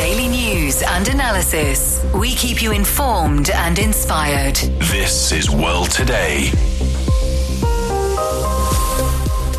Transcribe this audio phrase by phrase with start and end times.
[0.00, 2.02] Daily news and analysis.
[2.14, 4.54] We keep you informed and inspired.
[4.54, 6.48] This is World Today.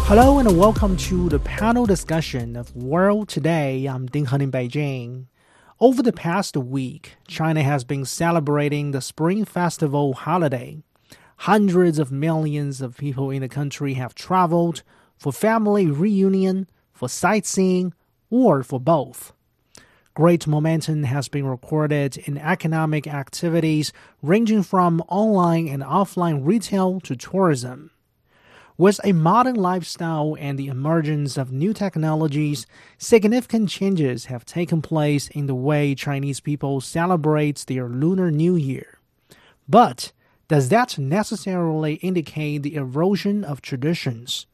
[0.07, 3.85] Hello and welcome to the panel discussion of World Today.
[3.85, 5.27] I'm Ding Heng in Beijing.
[5.79, 10.81] Over the past week, China has been celebrating the Spring Festival holiday.
[11.37, 14.81] Hundreds of millions of people in the country have traveled
[15.19, 17.93] for family reunion, for sightseeing,
[18.31, 19.33] or for both.
[20.21, 23.91] Great momentum has been recorded in economic activities
[24.21, 27.89] ranging from online and offline retail to tourism.
[28.77, 32.67] With a modern lifestyle and the emergence of new technologies,
[32.99, 38.99] significant changes have taken place in the way Chinese people celebrate their Lunar New Year.
[39.67, 40.11] But
[40.47, 44.45] does that necessarily indicate the erosion of traditions?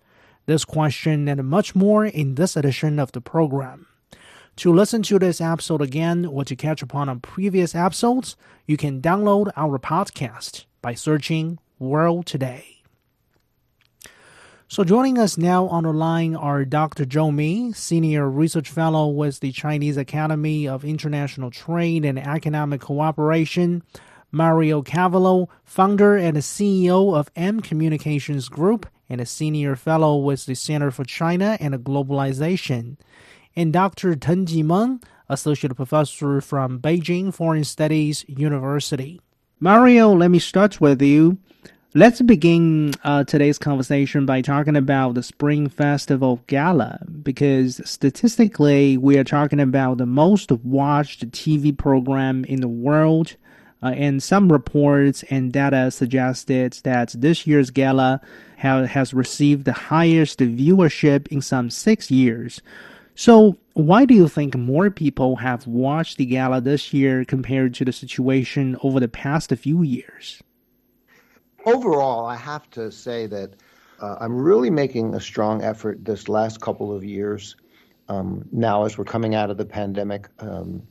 [0.46, 3.87] This question and much more in this edition of the program.
[4.58, 8.36] To listen to this episode again or to catch up on previous episodes,
[8.66, 12.82] you can download our podcast by searching World Today.
[14.68, 17.06] So joining us now on the line are Dr.
[17.06, 23.84] Zhou Mi, Senior Research Fellow with the Chinese Academy of International Trade and Economic Cooperation,
[24.32, 30.56] Mario Cavolo, founder and CEO of M Communications Group and a Senior Fellow with the
[30.56, 32.98] Center for China and Globalization,
[33.58, 34.14] and Dr.
[34.14, 39.20] Teng Jimeng, Associate Professor from Beijing Foreign Studies University.
[39.60, 41.40] Mario, let me start with you.
[41.96, 49.18] Let's begin uh, today's conversation by talking about the Spring Festival Gala because statistically, we
[49.18, 53.36] are talking about the most watched TV program in the world.
[53.82, 58.22] Uh, and some reports and data suggested that this year's gala
[58.60, 62.62] ha- has received the highest viewership in some six years.
[63.18, 67.86] So, why do you think more people have watched the gala this year compared to
[67.86, 70.42] the situation over the past few years?
[71.68, 73.54] overall, I have to say that
[74.00, 77.56] uh, I'm really making a strong effort this last couple of years,
[78.08, 80.84] um, now as we're coming out of the pandemic, um,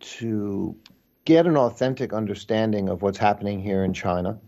[0.00, 0.76] to
[1.24, 4.40] get an authentic understanding of what's happening here in China.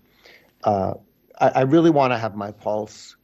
[0.64, 0.94] Uh,
[1.40, 3.16] I, I, really want to have my pulse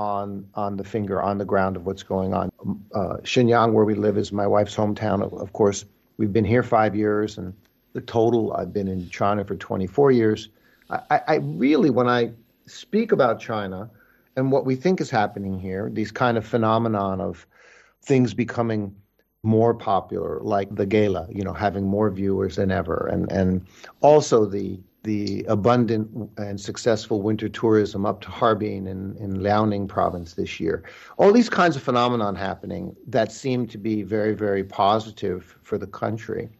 [0.00, 2.50] on on the finger on the ground of what's going on.
[2.94, 5.22] Uh, Shenyang, where we live, is my wife's hometown.
[5.22, 5.84] Of, course,
[6.16, 7.52] we've been here five years, and
[7.92, 10.48] the total I've been in China for 24 years.
[10.88, 12.32] I, I really, when I
[12.66, 13.90] speak about China
[14.36, 17.46] and what we think is happening here, these kind of phenomenon of
[18.02, 18.94] things becoming
[19.42, 23.66] more popular, like the gala, you know, having more viewers than ever, and and
[24.00, 30.34] also the the abundant and successful winter tourism up to Harbin in, in Liaoning province
[30.34, 30.82] this year.
[31.16, 35.86] All these kinds of phenomenon happening that seem to be very, very positive for the
[35.86, 36.50] country.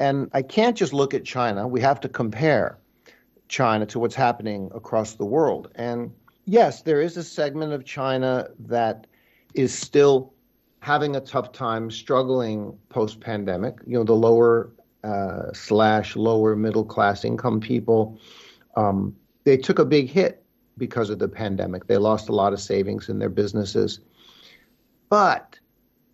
[0.00, 1.68] And I can't just look at China.
[1.68, 2.78] We have to compare.
[3.48, 5.70] China to what's happening across the world.
[5.76, 6.12] And
[6.46, 9.06] yes, there is a segment of China that
[9.54, 10.32] is still
[10.80, 13.76] having a tough time struggling post pandemic.
[13.86, 14.70] You know, the lower
[15.06, 18.18] uh, slash lower middle class income people,
[18.76, 20.42] um, they took a big hit
[20.76, 21.86] because of the pandemic.
[21.86, 24.00] They lost a lot of savings in their businesses.
[25.08, 25.58] But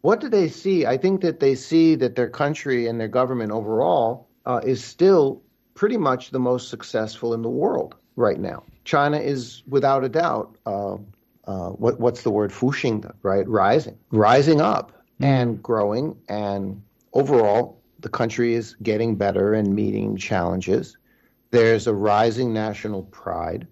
[0.03, 0.87] what do they see?
[0.87, 5.43] I think that they see that their country and their government overall uh, is still
[5.75, 8.63] pretty much the most successful in the world right now.
[8.85, 10.97] China is without a doubt uh,
[11.45, 12.51] uh, what, what's the word?
[12.51, 13.49] Fuxing, right?
[13.49, 16.83] Rising, rising up and growing, and
[17.13, 20.97] overall the country is getting better and meeting challenges.
[21.51, 23.67] There's a rising national pride.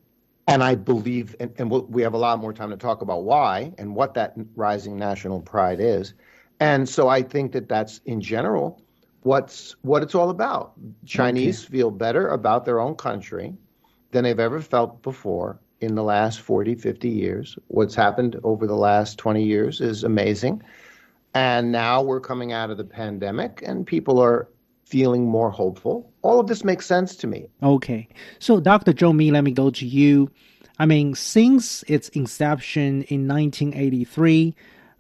[0.46, 3.24] And I believe, and, and we'll, we have a lot more time to talk about
[3.24, 6.14] why and what that rising national pride is.
[6.58, 8.82] And so I think that that's in general
[9.22, 10.72] what's what it's all about.
[11.06, 11.72] Chinese okay.
[11.72, 13.54] feel better about their own country
[14.10, 17.58] than they've ever felt before in the last 40, 50 years.
[17.68, 20.62] What's happened over the last 20 years is amazing.
[21.34, 24.48] And now we're coming out of the pandemic and people are
[24.84, 26.12] feeling more hopeful.
[26.22, 27.46] All of this makes sense to me.
[27.62, 28.08] Okay.
[28.40, 28.92] So, Dr.
[28.92, 30.30] Zhou Mi, let me go to you.
[30.78, 34.54] I mean, since its inception in 1983,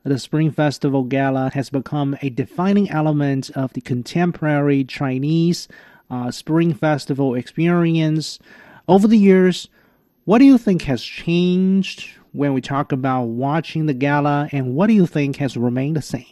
[0.04, 5.68] the Spring Festival Gala has become a defining element of the contemporary Chinese
[6.10, 8.38] uh, Spring Festival experience.
[8.88, 9.68] Over the years,
[10.24, 14.86] what do you think has changed when we talk about watching the gala, and what
[14.86, 16.26] do you think has remained the same?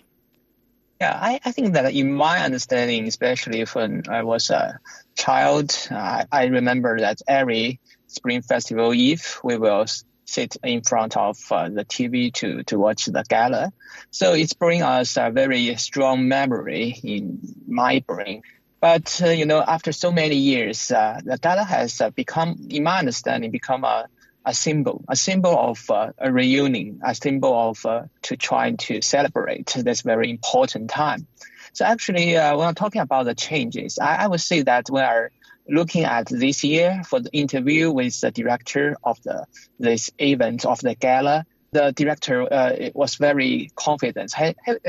[1.01, 4.81] Yeah, I, I think that in my understanding, especially when I was a
[5.17, 9.87] child, uh, I remember that every Spring Festival Eve, we will
[10.25, 13.73] sit in front of uh, the TV to, to watch the gala.
[14.11, 18.43] So it's bringing us a very strong memory in my brain.
[18.81, 22.83] But, uh, you know, after so many years, uh, the gala has uh, become, in
[22.85, 24.09] my understanding, become a,
[24.45, 29.03] a symbol, a symbol of uh, a reunion, a symbol of uh, to trying to
[29.03, 31.27] celebrate this very important time.
[31.73, 35.31] So actually, when I'm talking about the changes, I, I would say that we are
[35.69, 39.47] looking at this year for the interview with the director of the
[39.79, 44.33] this event of the gala, the director uh, was very confident.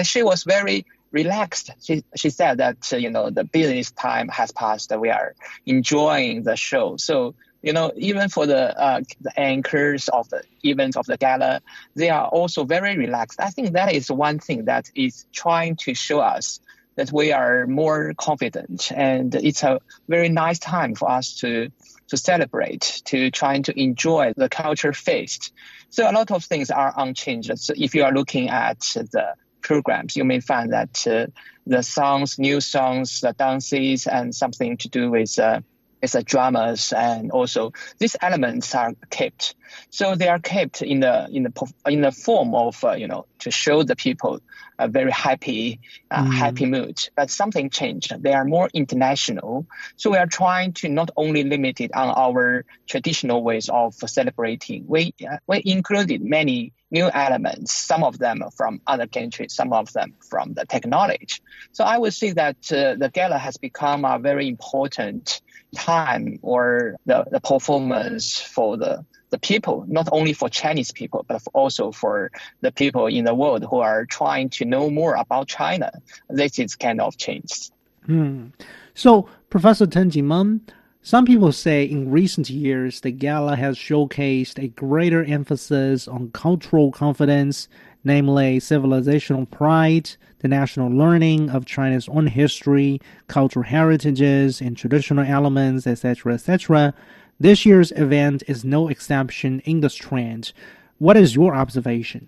[0.04, 1.72] She was very relaxed.
[1.82, 4.92] She she said that uh, you know the business time has passed.
[4.98, 5.36] We are
[5.66, 6.98] enjoying the show.
[6.98, 11.62] So you know even for the uh, the anchors of the events of the gala,
[11.96, 13.40] they are also very relaxed.
[13.40, 16.60] I think that is one thing that is trying to show us
[16.96, 19.80] that we are more confident and it's a
[20.10, 21.70] very nice time for us to
[22.10, 25.54] to celebrate, to trying to enjoy the culture feast.
[25.90, 27.58] So a lot of things are unchanged.
[27.60, 31.28] So if you are looking at the programs, you may find that uh,
[31.68, 35.62] the songs, new songs, the dances, and something to do with uh,
[36.02, 39.56] with a dramas, and also these elements are kept.
[39.90, 43.26] So they are kept in the in the in the form of uh, you know
[43.40, 44.42] to show the people
[44.80, 45.80] a very happy,
[46.10, 46.34] uh, mm.
[46.34, 46.98] happy mood.
[47.16, 48.14] But something changed.
[48.24, 49.68] They are more international.
[49.98, 54.86] So we are trying to not only limit it on our traditional ways of celebrating.
[54.88, 57.74] We uh, we included many new elements.
[57.74, 61.28] Some of them from other countries, some of them from the technology.
[61.72, 65.42] So I would say that uh, the gala has become a very important
[65.76, 71.42] time or the, the performance for the the people, not only for Chinese people, but
[71.54, 72.32] also for
[72.62, 75.92] the people in the world who are trying to know more about China.
[76.30, 77.72] This is kind of changed.
[78.06, 78.48] Hmm.
[78.96, 80.62] So, Professor Teng Jimeng,
[81.02, 86.92] some people say in recent years the gala has showcased a greater emphasis on cultural
[86.92, 87.68] confidence,
[88.04, 95.86] namely civilizational pride, the national learning of China's own history, cultural heritages, and traditional elements,
[95.86, 96.94] etc., etc.
[97.40, 100.52] This year's event is no exception in this trend.
[100.98, 102.28] What is your observation?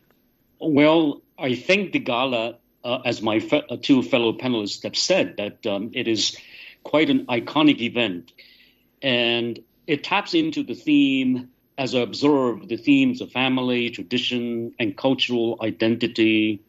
[0.60, 5.36] Well, I think the gala, uh, as my fe- uh, two fellow panelists have said,
[5.38, 6.38] that um, it is
[6.84, 8.32] quite an iconic event.
[9.02, 14.96] And it taps into the theme, as I observe, the themes of family, tradition, and
[14.96, 16.62] cultural identity.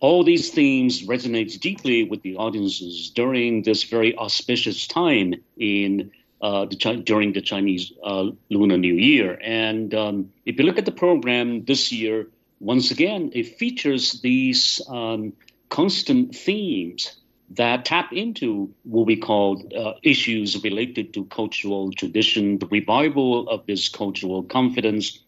[0.00, 6.10] All these themes resonate deeply with the audiences during this very auspicious time in
[6.40, 9.38] uh, the, during the Chinese uh, Lunar New Year.
[9.42, 12.26] And um, if you look at the program this year,
[12.58, 15.32] once again, it features these um,
[15.68, 17.16] constant themes
[17.56, 23.66] that tap into what we call uh, issues related to cultural tradition, the revival of
[23.66, 25.18] this cultural confidence,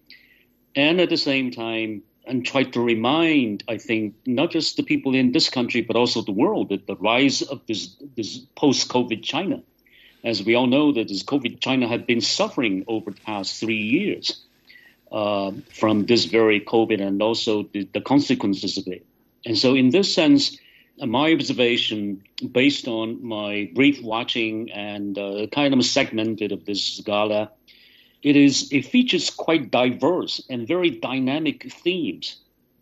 [0.74, 5.14] and at the same time, and try to remind, I think, not just the people
[5.14, 9.22] in this country, but also the world, that the rise of this, this post COVID
[9.22, 9.62] China
[10.24, 13.80] as we all know, that this COVID, China had been suffering over the past three
[13.80, 14.42] years
[15.12, 19.04] uh, from this very COVID and also the, the, consequences of it.
[19.44, 20.58] And so, in this sense,
[20.98, 27.50] my observation, based on my brief watching and uh, kind of segmented of this gala,
[28.22, 32.36] it is it features quite diverse and very dynamic themes,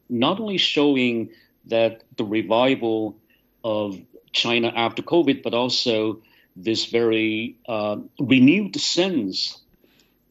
[0.08, 1.30] not only showing
[1.66, 3.16] that the revival
[3.64, 3.98] of
[4.32, 6.22] China after COVID, but also
[6.54, 9.60] this very uh, renewed sense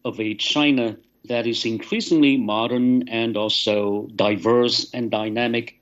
[0.05, 5.79] of a China that is increasingly modern and also diverse and dynamic,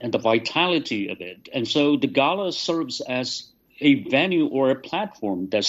[0.00, 1.48] and the vitality of it.
[1.52, 5.64] And so the gala serves as a venue or a platform that,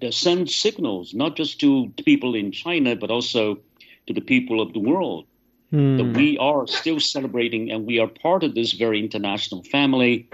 [0.00, 3.58] that sends signals not just to people in China, but also
[4.06, 5.26] to the people of the world.
[5.72, 5.96] Mm.
[5.98, 10.28] That we are still celebrating and we are part of this very international family,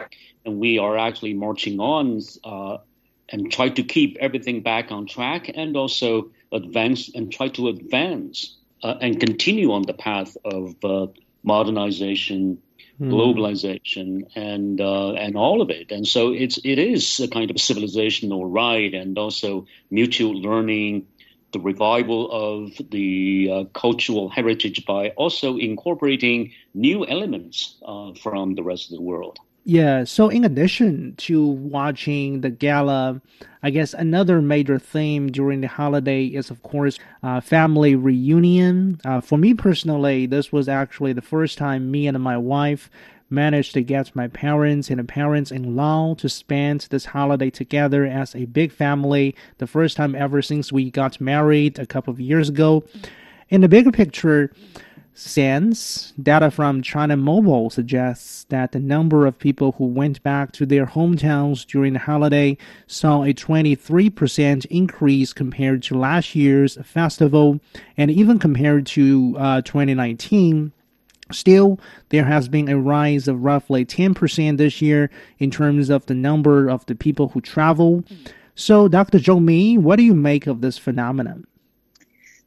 [0.44, 2.78] and we are actually marching on uh,
[3.30, 8.56] and try to keep everything back on track and also advance and try to advance
[8.82, 11.06] uh, and continue on the path of uh,
[11.42, 12.58] modernization,
[13.02, 13.10] mm.
[13.10, 15.90] globalization, and uh, and all of it.
[15.90, 21.06] And so it's it is a kind of civilizational ride and also mutual learning,
[21.52, 28.62] the revival of the uh, cultural heritage by also incorporating new elements uh, from the
[28.62, 29.38] rest of the world.
[29.64, 33.20] Yeah, so in addition to watching the gala,
[33.62, 39.00] I guess another major theme during the holiday is, of course, uh, family reunion.
[39.04, 42.90] Uh, for me personally, this was actually the first time me and my wife
[43.30, 48.34] managed to get my parents and parents in law to spend this holiday together as
[48.34, 49.34] a big family.
[49.58, 52.82] The first time ever since we got married a couple of years ago.
[53.48, 54.50] In the bigger picture
[55.14, 60.66] sense, data from China Mobile suggests that the number of people who went back to
[60.66, 67.60] their hometowns during the holiday saw a 23% increase compared to last year's festival
[67.96, 70.72] and even compared to uh, 2019.
[71.30, 76.14] Still, there has been a rise of roughly 10% this year in terms of the
[76.14, 78.04] number of the people who travel.
[78.54, 79.18] So, Dr.
[79.18, 81.46] Zhou Mi, what do you make of this phenomenon?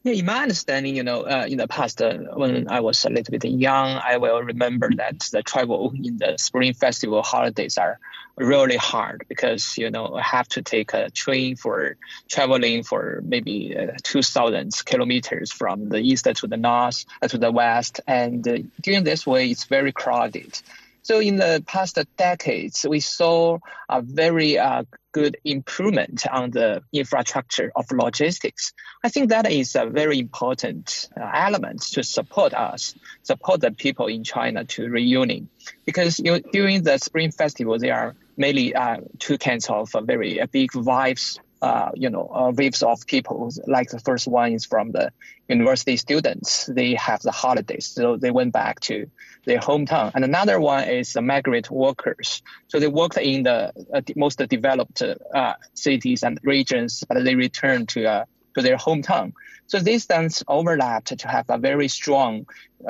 [0.05, 3.09] Yeah, in my understanding, you know, uh, in the past, uh, when I was a
[3.09, 7.99] little bit young, I will remember that the travel in the Spring Festival holidays are
[8.37, 11.97] really hard because you know I have to take a train for
[12.29, 17.39] traveling for maybe uh, two thousand kilometers from the east to the north uh, to
[17.39, 20.61] the west, and uh, during this way, it's very crowded.
[21.05, 27.71] So in the past decades, we saw a very uh, good improvement on the infrastructure
[27.75, 28.73] of logistics.
[29.03, 34.07] I think that is a very important uh, element to support us, support the people
[34.07, 35.49] in China to reunion.
[35.85, 40.01] Because you know, during the Spring Festival, there are mainly uh, two kinds of uh,
[40.01, 43.51] very uh, big vibes uh, you know, uh, waves of people.
[43.65, 45.11] Like the first one is from the
[45.49, 46.67] university students.
[46.67, 49.09] They have the holidays, so they went back to
[49.47, 50.11] their hometown.
[50.13, 52.43] And another one is the migrant workers.
[52.67, 57.89] So they worked in the uh, most developed uh, cities and regions, but they returned
[57.89, 59.33] to uh, to their hometown.
[59.65, 62.45] So these things overlapped to have a very strong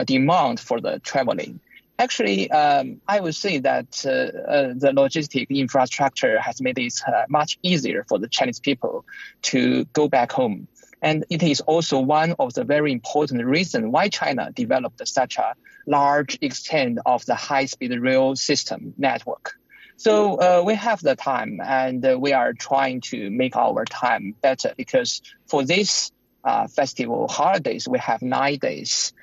[0.06, 1.62] demand for the traveling.
[1.98, 7.24] Actually, um, I would say that uh, uh, the logistic infrastructure has made it uh,
[7.30, 9.06] much easier for the Chinese people
[9.44, 10.68] to go back home.
[11.02, 15.54] And it is also one of the very important reasons why China developed such a
[15.88, 19.54] large extent of the high-speed rail system network.
[19.98, 24.36] So uh, we have the time, and uh, we are trying to make our time
[24.42, 26.12] better because for this
[26.44, 29.14] uh, festival holidays, we have nine days.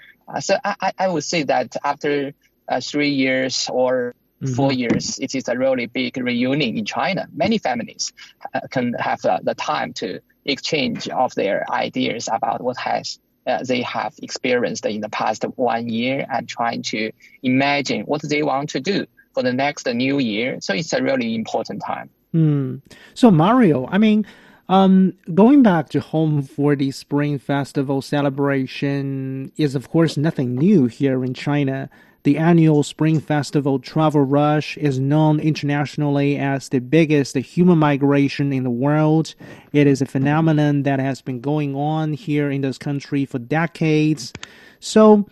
[0.41, 2.33] so I, I would say that after
[2.69, 4.55] uh, three years or mm-hmm.
[4.55, 7.29] four years, it is a really big reunion in China.
[7.35, 8.13] Many families
[8.55, 13.63] uh, can have uh, the time to exchange of their ideas about what has uh,
[13.65, 17.11] they have experienced in the past one year and trying to
[17.43, 19.05] imagine what they want to do
[19.35, 20.59] for the next new year.
[20.61, 22.11] So it's a really important time.
[22.35, 22.83] Mm.
[23.15, 24.27] So Mario, I mean,
[24.69, 30.87] um, going back to home for the Spring Festival celebration is of course nothing new
[30.87, 31.91] here in China.
[32.25, 38.63] The annual Spring Festival travel rush is known internationally as the biggest human migration in
[38.63, 39.35] the world.
[39.73, 44.33] It is a phenomenon that has been going on here in this country for decades.
[44.79, 45.27] So,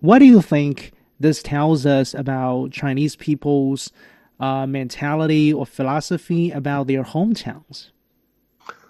[0.00, 3.90] what do you think this tells us about Chinese people's
[4.38, 7.90] uh, mentality or philosophy about their hometowns?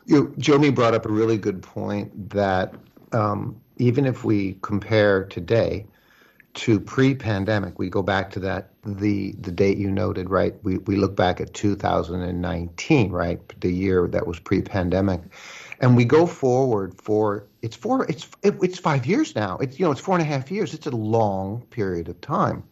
[0.07, 2.75] You know, Zhou Mi brought up a really good point that
[3.13, 5.87] um, even if we compare today,
[6.55, 10.55] to pre-pandemic, we go back to that the the date you noted, right?
[10.63, 15.21] We we look back at 2019, right, the year that was pre-pandemic,
[15.81, 19.59] and we go forward for it's four it's it, it's five years now.
[19.59, 20.75] It's you know it's four and a half years.
[20.75, 22.63] It's a long period of time.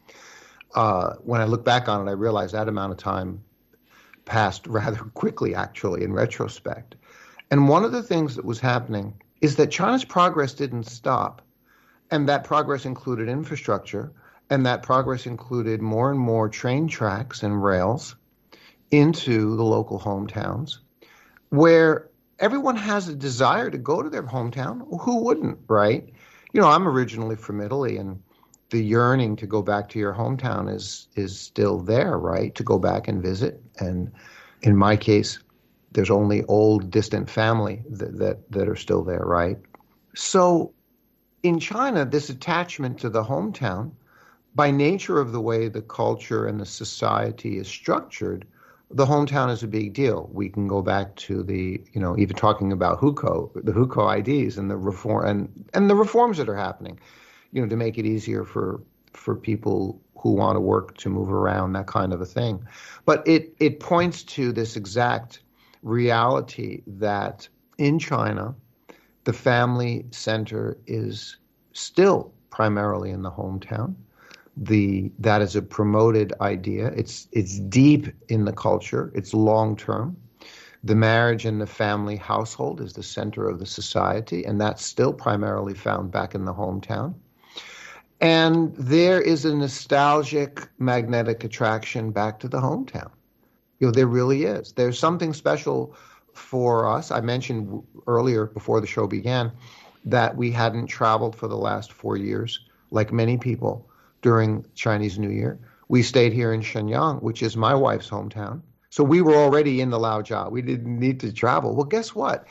[0.74, 3.42] Uh, when I look back on it, I realize that amount of time
[4.24, 6.94] passed rather quickly, actually, in retrospect.
[7.50, 11.42] And one of the things that was happening is that China's progress didn't stop
[12.12, 14.12] and that progress included infrastructure,
[14.50, 18.14] and that progress included more and more train tracks and rails
[18.90, 20.78] into the local hometowns
[21.48, 24.86] where everyone has a desire to go to their hometown.
[25.00, 26.06] Who wouldn't, right?
[26.52, 28.22] You know, I'm originally from Italy and
[28.68, 32.54] the yearning to go back to your hometown is is still there, right?
[32.54, 33.62] To go back and visit.
[33.78, 34.12] And
[34.60, 35.38] in my case,
[35.92, 39.58] there's only old distant family that that, that are still there, right?
[40.14, 40.74] So
[41.42, 43.92] in China, this attachment to the hometown,
[44.54, 48.46] by nature of the way the culture and the society is structured,
[48.90, 50.28] the hometown is a big deal.
[50.32, 54.58] We can go back to the, you know, even talking about hukou, the hukou IDs
[54.58, 57.00] and the reform and, and the reforms that are happening,
[57.52, 58.82] you know, to make it easier for
[59.14, 62.64] for people who want to work to move around, that kind of a thing.
[63.04, 65.40] But it it points to this exact
[65.82, 68.54] reality that in China,
[69.24, 71.36] the family center is
[71.72, 73.94] still primarily in the hometown.
[74.56, 76.88] The that is a promoted idea.
[76.88, 79.10] It's it's deep in the culture.
[79.14, 80.16] It's long term.
[80.84, 85.12] The marriage and the family household is the center of the society, and that's still
[85.12, 87.14] primarily found back in the hometown.
[88.20, 93.10] And there is a nostalgic magnetic attraction back to the hometown.
[93.78, 94.72] You know, there really is.
[94.72, 95.94] There's something special
[96.33, 97.11] for us.
[97.11, 99.51] I mentioned earlier before the show began
[100.05, 102.59] that we hadn't traveled for the last four years,
[102.91, 103.89] like many people
[104.21, 105.59] during Chinese New Year.
[105.89, 108.61] We stayed here in Shenyang, which is my wife's hometown.
[108.89, 110.49] So we were already in the Laojia.
[110.51, 111.75] We didn't need to travel.
[111.75, 112.47] Well, guess what?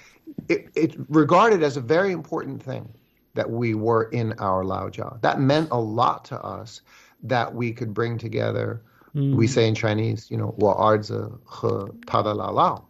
[0.49, 2.89] It, it's regarded as a very important thing
[3.35, 5.21] that we were in our Laojia.
[5.23, 6.83] That meant a lot to us
[7.23, 8.83] that we could bring together.
[9.15, 9.37] Mm.
[9.37, 12.83] We say in Chinese, you know, 我儿子和他的姥姥,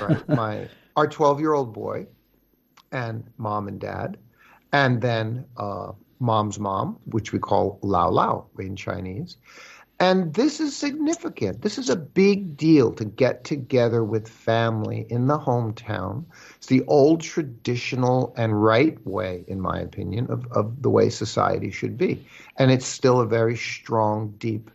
[0.00, 0.28] right?
[0.28, 2.06] My our 12 year old boy
[2.92, 4.16] and mom and dad,
[4.72, 9.36] and then uh, mom's mom, which we call Lao Lao in Chinese.
[10.00, 11.62] And this is significant.
[11.62, 16.24] This is a big deal to get together with family in the hometown.
[16.56, 21.70] It's the old traditional and right way, in my opinion, of, of the way society
[21.70, 22.26] should be.
[22.56, 24.70] And it's still a very strong, deep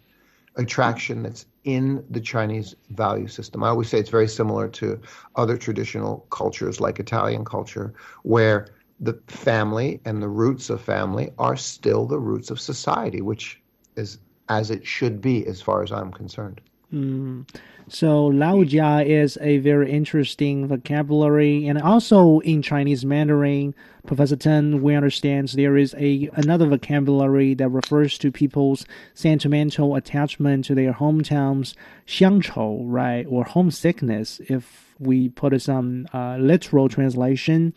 [0.55, 1.45] attraction that's
[1.75, 3.63] in the Chinese value system.
[3.63, 4.99] I always say it's very similar to
[5.35, 8.67] other traditional cultures like Italian culture, where
[8.99, 13.61] the family and the roots of family are still the roots of society, which
[13.95, 16.59] is as it should be as far as I'm concerned.
[16.93, 17.47] Mm.
[17.87, 23.73] So Laojia is a very interesting vocabulary, and also in Chinese Mandarin,
[24.05, 30.65] Professor Teng, we understand there is a another vocabulary that refers to people's sentimental attachment
[30.65, 31.73] to their hometowns,
[32.05, 37.73] 乡愁, right, or homesickness, if we put some uh, literal translation.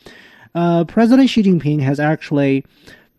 [0.55, 2.65] Uh, President Xi Jinping has actually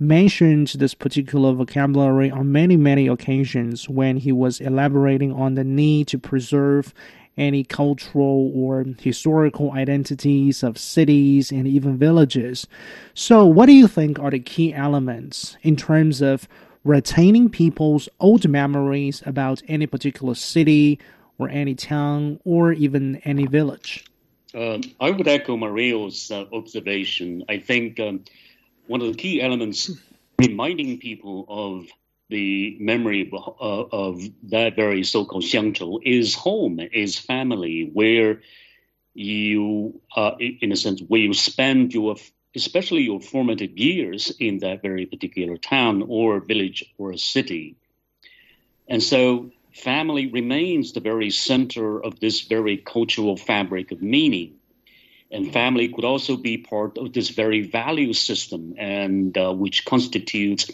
[0.04, 6.08] mentioned this particular vocabulary on many, many occasions when he was elaborating on the need
[6.10, 6.94] to preserve
[7.38, 12.68] any cultural or historical identities of cities and even villages.
[13.14, 16.48] So, what do you think are the key elements in terms of
[16.84, 21.00] retaining people's old memories about any particular city
[21.38, 24.06] or any town or even any village?
[24.54, 27.44] Uh, I would echo Mario's uh, observation.
[27.50, 28.24] I think um,
[28.88, 29.92] one of the key elements
[30.40, 31.88] reminding people of
[32.30, 38.42] the memory of, uh, of that very so-called xiangchou is home, is family, where
[39.14, 42.16] you, uh, in a sense, where you spend your,
[42.56, 47.76] especially your formative years in that very particular town or village or city.
[48.88, 54.56] And so family remains the very center of this very cultural fabric of meaning
[55.34, 60.72] and family could also be part of this very value system, and uh, which constitutes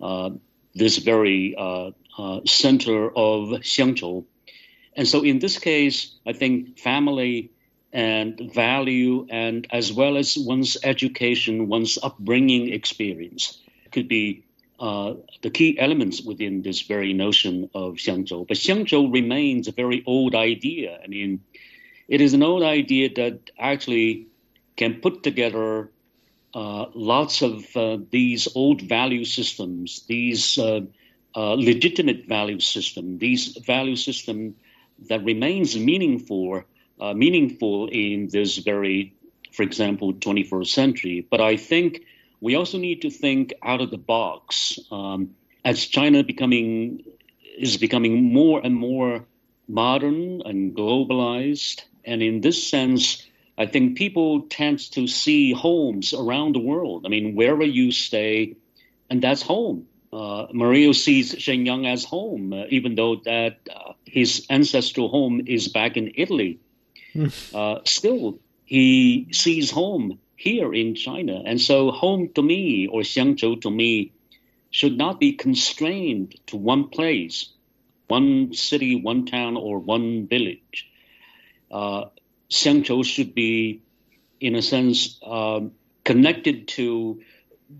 [0.00, 0.30] uh,
[0.74, 4.24] this very uh, uh center of Xiangchou.
[4.96, 7.50] And so, in this case, I think family
[7.92, 13.62] and value, and as well as one's education, one's upbringing experience,
[13.92, 14.44] could be
[14.80, 18.48] uh, the key elements within this very notion of Xiangchou.
[18.48, 20.98] But Xiangchou remains a very old idea.
[21.02, 21.40] I mean,
[22.08, 24.26] it is an old idea that actually
[24.76, 25.90] can put together
[26.54, 30.80] uh, lots of uh, these old value systems, these uh,
[31.34, 34.54] uh legitimate value system, these value system
[35.08, 36.62] that remains meaningful,
[37.00, 39.14] uh, meaningful in this very,
[39.52, 41.26] for example, 21st century.
[41.30, 42.02] But I think
[42.40, 45.30] we also need to think out of the box um,
[45.64, 47.04] as China becoming
[47.56, 49.24] is becoming more and more
[49.68, 51.84] modern and globalized.
[52.04, 53.24] And in this sense,
[53.58, 57.04] I think people tend to see homes around the world.
[57.06, 58.56] I mean, wherever you stay,
[59.10, 59.86] and that's home.
[60.12, 65.68] Uh, Mario sees Shenyang as home, uh, even though that uh, his ancestral home is
[65.68, 66.60] back in Italy.
[67.14, 67.28] Hmm.
[67.54, 73.62] Uh, still, he sees home here in China, and so home to me or Xiangchou
[73.62, 74.12] to me
[74.70, 77.48] should not be constrained to one place,
[78.08, 80.91] one city, one town, or one village
[81.72, 82.04] uh,
[82.50, 83.82] Xiangchou should be,
[84.40, 85.72] in a sense, um,
[86.04, 87.20] connected to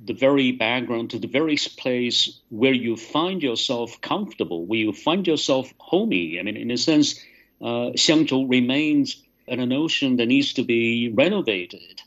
[0.04, 5.26] the very background, to the very place where you find yourself comfortable, where you find
[5.26, 6.40] yourself homey.
[6.40, 7.20] I mean, in a sense,
[7.60, 12.00] uh, Xiangchou remains an notion that needs to be renovated.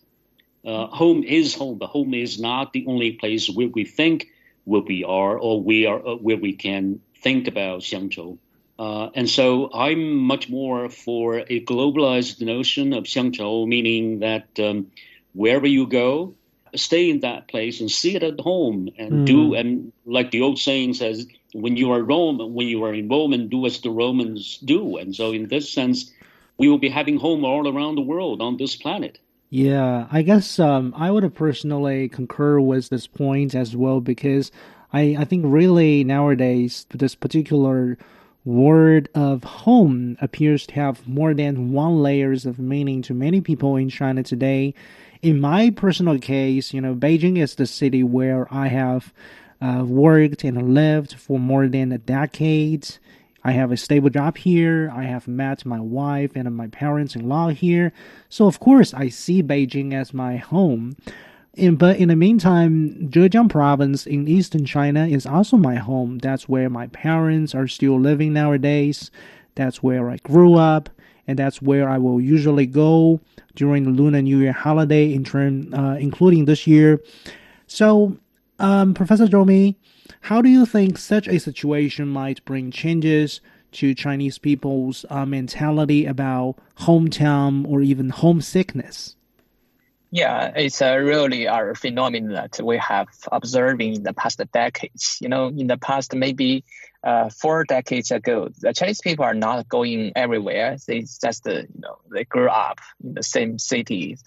[0.66, 4.28] Uh, home is home, but home is not the only place where we think
[4.64, 8.40] where we are or we are uh, where we can think about Xiangchou.
[8.78, 14.92] Uh, and so I'm much more for a globalized notion of xiangchou, meaning that um,
[15.34, 16.36] wherever you go,
[16.76, 19.26] stay in that place and see it at home and mm.
[19.26, 23.08] do and like the old saying says, when you are Rome, when you are in
[23.08, 24.98] Rome, and do as the Romans do.
[24.98, 26.12] And so in this sense,
[26.58, 29.20] we will be having home all around the world on this planet.
[29.50, 34.52] Yeah, I guess um, I would personally concur with this point as well because
[34.92, 37.98] I, I think really nowadays this particular
[38.46, 43.76] word of home appears to have more than one layers of meaning to many people
[43.76, 44.74] in China today.
[45.22, 49.12] In my personal case, you know, Beijing is the city where I have
[49.60, 52.88] uh, worked and lived for more than a decade.
[53.44, 54.92] I have a stable job here.
[54.94, 57.94] I have met my wife and my parents in law here.
[58.30, 60.98] So, of course, I see Beijing as my home.
[61.56, 66.18] In, but in the meantime, Zhejiang province in eastern China is also my home.
[66.18, 69.10] That's where my parents are still living nowadays.
[69.56, 70.90] That's where I grew up,
[71.26, 73.22] and that's where I will usually go
[73.56, 77.02] during the Lunar New Year holiday, in turn, uh, including this year.
[77.68, 78.18] So,
[78.60, 79.78] um, Professor Zhou Mi,
[80.22, 83.40] how do you think such a situation might bring changes
[83.74, 89.16] to Chinese people's uh, mentality about hometown or even homesickness?
[90.12, 95.18] Yeah, it's a really a phenomenon that we have observing in the past decades.
[95.20, 96.64] You know, in the past maybe
[97.06, 100.76] uh, four decades ago, the Chinese people are not going everywhere.
[100.88, 104.24] They just, uh, you know, they grew up in the same cities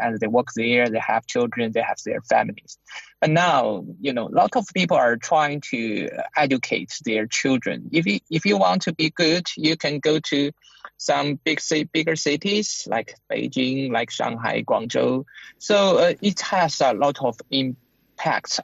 [0.00, 0.88] and they work there.
[0.88, 1.72] They have children.
[1.72, 2.78] They have their families.
[3.20, 7.90] But now, you know, a lot of people are trying to educate their children.
[7.92, 10.52] If you, if you want to be good, you can go to
[10.96, 11.60] some big
[11.92, 15.24] bigger cities like Beijing, like Shanghai, Guangzhou.
[15.58, 17.78] So uh, it has a lot of impact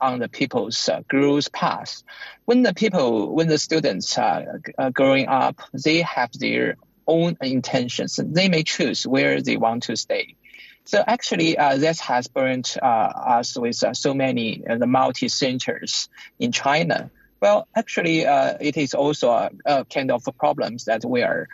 [0.01, 2.03] on the people's uh, growth path.
[2.45, 8.21] When the people, when the students are uh, growing up, they have their own intentions.
[8.23, 10.37] They may choose where they want to stay.
[10.85, 15.29] So actually, uh, this has burnt uh, us with uh, so many uh, the multi
[15.29, 16.09] centers
[16.39, 17.11] in China.
[17.43, 21.47] Well, actually, it is also a, a, kind of problems that we are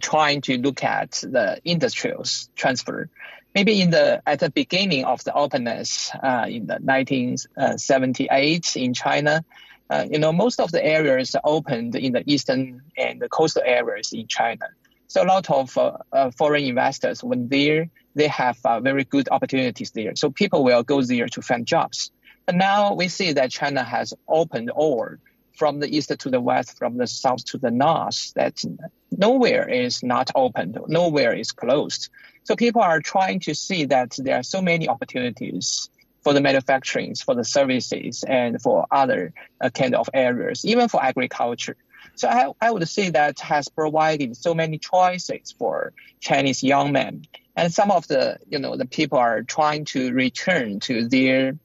[0.00, 2.24] trying to look at the industrial
[2.56, 3.10] transfer.
[3.54, 9.44] Maybe in the at the beginning of the openness uh, in the 1978 in China,
[9.90, 14.12] uh, you know most of the areas opened in the eastern and the coastal areas
[14.12, 14.66] in China.
[15.08, 19.28] So a lot of uh, uh, foreign investors when there, they have uh, very good
[19.32, 20.14] opportunities there.
[20.14, 22.12] So people will go there to find jobs.
[22.46, 25.16] But now we see that China has opened all
[25.56, 28.62] from the east to the west, from the south to the north, that
[29.10, 32.08] nowhere is not opened, nowhere is closed.
[32.50, 35.88] So people are trying to see that there are so many opportunities
[36.24, 41.00] for the manufacturing, for the services, and for other uh, kind of areas, even for
[41.00, 41.76] agriculture.
[42.16, 47.22] So I, I would say that has provided so many choices for Chinese young men.
[47.54, 51.56] And some of the, you know, the people are trying to return to their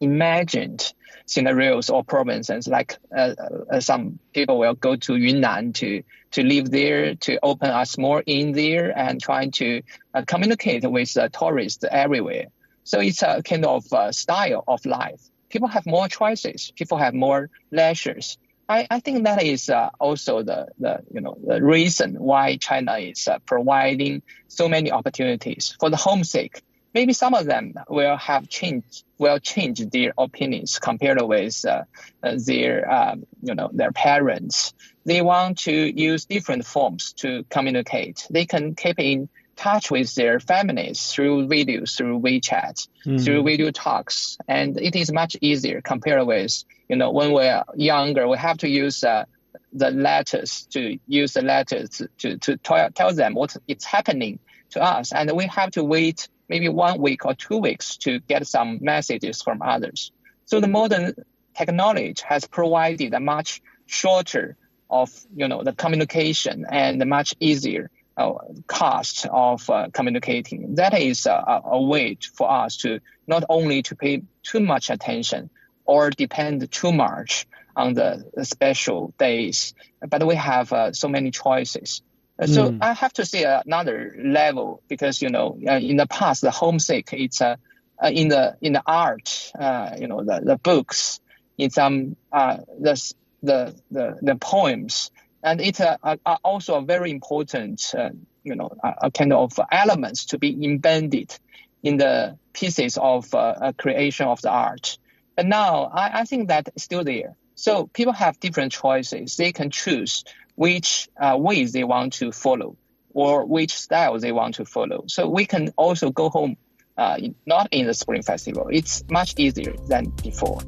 [0.00, 0.92] imagined
[1.26, 2.66] scenarios or provinces.
[2.66, 3.34] Like uh,
[3.70, 8.20] uh, some people will go to Yunnan to to live there, to open a small
[8.26, 9.82] inn there, and trying to
[10.14, 12.46] uh, communicate with tourists everywhere.
[12.84, 15.20] So it's a kind of uh, style of life.
[15.48, 16.72] People have more choices.
[16.76, 18.38] People have more leisures.
[18.68, 22.96] I, I think that is uh, also the, the you know the reason why China
[22.98, 26.62] is uh, providing so many opportunities for the homesick
[26.96, 31.82] maybe some of them will have changed will change their opinions compared with uh,
[32.22, 34.72] uh, their um, you know their parents.
[35.04, 35.74] They want to
[36.08, 38.26] use different forms to communicate.
[38.30, 43.22] They can keep in touch with their families through videos, through WeChat, mm.
[43.22, 46.52] through video talks, and it is much easier compared with
[46.88, 49.04] you know when we're younger, we have to use.
[49.04, 49.24] Uh,
[49.72, 54.38] the letters to use the letters to, to, to tell them what is happening
[54.70, 58.46] to us, and we have to wait maybe one week or two weeks to get
[58.46, 60.12] some messages from others.
[60.44, 61.14] So the modern
[61.56, 64.56] technology has provided a much shorter
[64.88, 68.32] of you know the communication and a much easier uh,
[68.66, 70.76] cost of uh, communicating.
[70.76, 75.50] That is a, a way for us to not only to pay too much attention
[75.84, 79.74] or depend too much on the, the special days,
[80.08, 82.02] but we have uh, so many choices.
[82.44, 82.78] So mm.
[82.82, 87.12] I have to say another level because you know uh, in the past the homesick
[87.12, 87.56] it's uh,
[88.02, 91.20] uh, in the in the art uh, you know the, the books
[91.56, 95.10] in some uh, the, the the the poems
[95.42, 98.10] and it uh, are also a very important uh,
[98.44, 101.34] you know a, kind of elements to be embedded
[101.82, 104.98] in the pieces of uh, creation of the art.
[105.36, 107.36] And now I, I think that still there.
[107.54, 109.36] So people have different choices.
[109.36, 110.24] They can choose
[110.56, 112.76] which uh, ways they want to follow
[113.14, 115.04] or which style they want to follow.
[115.06, 116.56] So we can also go home
[116.98, 118.68] uh, not in the Spring Festival.
[118.70, 120.60] It's much easier than before.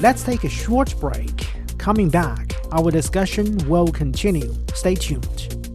[0.00, 1.46] Let's take a short break.
[1.78, 4.54] Coming back, our discussion will continue.
[4.74, 5.65] Stay tuned.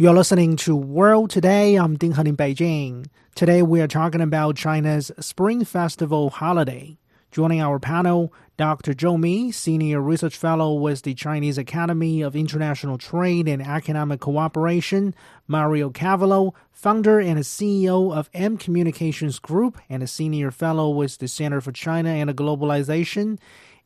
[0.00, 1.74] You're listening to World Today.
[1.76, 3.08] I'm Ding Heng in Beijing.
[3.34, 6.96] Today we are talking about China's Spring Festival holiday.
[7.30, 8.94] Joining our panel, Dr.
[8.94, 15.14] Zhou Mi, Senior Research Fellow with the Chinese Academy of International Trade and Economic Cooperation,
[15.46, 21.28] Mario Cavolo, founder and CEO of M Communications Group and a Senior Fellow with the
[21.28, 23.38] Center for China and Globalization,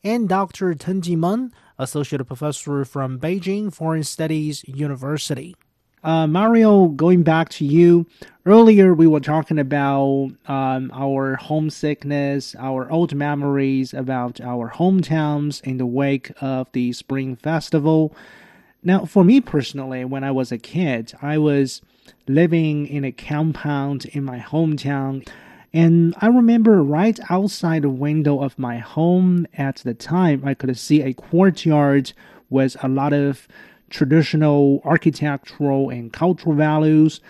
[0.04, 0.74] and Dr.
[0.74, 5.56] Teng Jimeng, Associate Professor from Beijing Foreign Studies University.
[6.04, 8.04] Uh, Mario, going back to you,
[8.44, 15.78] earlier we were talking about um, our homesickness, our old memories about our hometowns in
[15.78, 18.14] the wake of the Spring Festival.
[18.82, 21.80] Now, for me personally, when I was a kid, I was
[22.28, 25.26] living in a compound in my hometown.
[25.72, 30.76] And I remember right outside the window of my home at the time, I could
[30.76, 32.12] see a courtyard
[32.50, 33.48] with a lot of
[33.90, 37.20] traditional architectural and cultural values.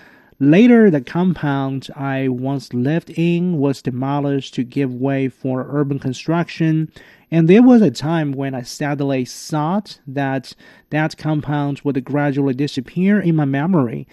[0.40, 6.90] Later, the compound I once lived in was demolished to give way for urban construction,
[7.30, 10.54] and there was a time when I sadly thought that
[10.90, 14.08] that compound would gradually disappear in my memory.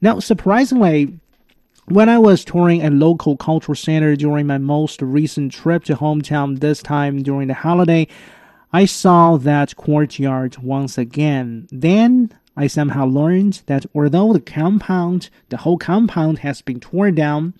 [0.00, 1.18] Now, surprisingly,
[1.86, 6.60] when I was touring a local cultural center during my most recent trip to hometown
[6.60, 8.08] this time during the holiday,
[8.74, 11.68] I saw that courtyard once again.
[11.70, 17.54] Then I somehow learned that although the compound, the whole compound has been torn down,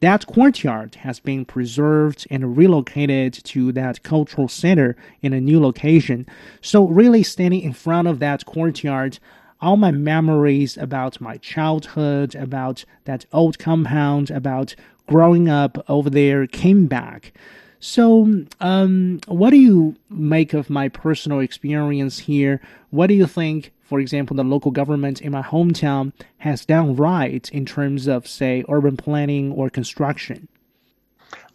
[0.00, 6.24] that courtyard has been preserved and relocated to that cultural center in a new location.
[6.62, 9.18] So really standing in front of that courtyard,
[9.60, 14.74] all my memories about my childhood, about that old compound, about
[15.06, 17.34] growing up over there came back.
[17.86, 22.62] So, um, what do you make of my personal experience here?
[22.88, 27.46] What do you think, for example, the local government in my hometown has done right
[27.50, 30.48] in terms of, say, urban planning or construction?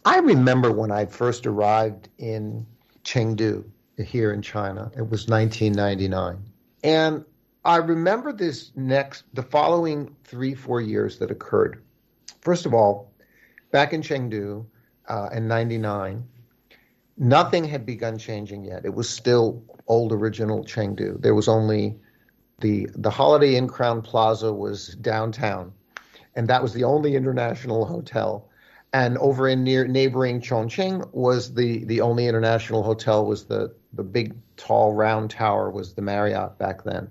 [0.04, 2.64] I remember when I first arrived in
[3.02, 3.64] Chengdu
[3.98, 4.92] here in China.
[4.96, 6.38] It was 1999.
[6.84, 7.24] And
[7.64, 11.82] I remember this next, the following three, four years that occurred.
[12.40, 13.10] First of all,
[13.72, 14.64] back in Chengdu,
[15.10, 16.24] uh, in 99,
[17.18, 18.84] nothing had begun changing yet.
[18.84, 21.20] It was still old original Chengdu.
[21.20, 21.98] There was only
[22.60, 25.72] the the Holiday Inn Crowne Plaza was downtown,
[26.36, 28.46] and that was the only international hotel.
[28.92, 34.04] And over in near neighboring Chongqing was the the only international hotel was the the
[34.04, 37.10] big tall round tower was the Marriott back then.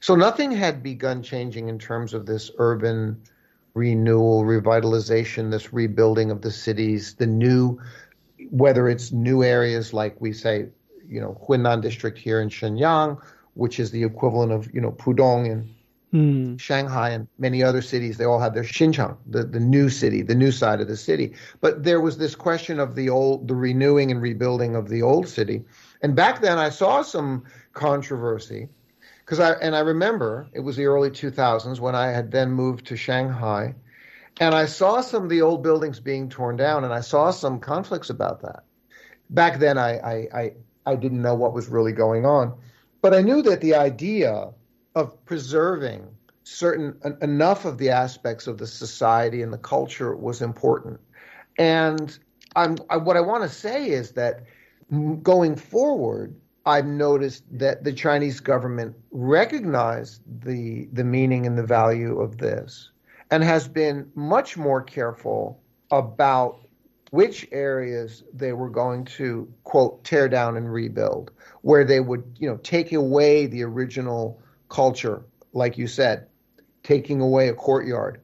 [0.00, 3.22] So nothing had begun changing in terms of this urban
[3.74, 7.80] renewal, revitalization, this rebuilding of the cities, the new,
[8.50, 10.66] whether it's new areas like we say,
[11.08, 13.20] you know, Hunnan district here in Shenyang,
[13.54, 15.74] which is the equivalent of, you know, Pudong in
[16.12, 16.60] mm.
[16.60, 20.34] Shanghai and many other cities, they all have their Xincheng, the, the new city, the
[20.34, 21.34] new side of the city.
[21.60, 25.28] But there was this question of the old, the renewing and rebuilding of the old
[25.28, 25.64] city.
[26.02, 28.68] And back then I saw some controversy
[29.24, 32.86] because I and I remember it was the early 2000s when I had then moved
[32.86, 33.74] to Shanghai,
[34.40, 37.60] and I saw some of the old buildings being torn down, and I saw some
[37.60, 38.64] conflicts about that.
[39.30, 40.52] Back then, I I I,
[40.86, 42.54] I didn't know what was really going on,
[43.00, 44.50] but I knew that the idea
[44.94, 46.06] of preserving
[46.44, 51.00] certain enough of the aspects of the society and the culture was important,
[51.58, 52.18] and
[52.56, 54.44] I'm I, what I want to say is that
[54.92, 61.66] mm, going forward I've noticed that the Chinese government recognized the the meaning and the
[61.66, 62.90] value of this
[63.30, 66.60] and has been much more careful about
[67.10, 71.30] which areas they were going to quote tear down and rebuild
[71.62, 76.26] where they would you know take away the original culture like you said
[76.82, 78.20] taking away a courtyard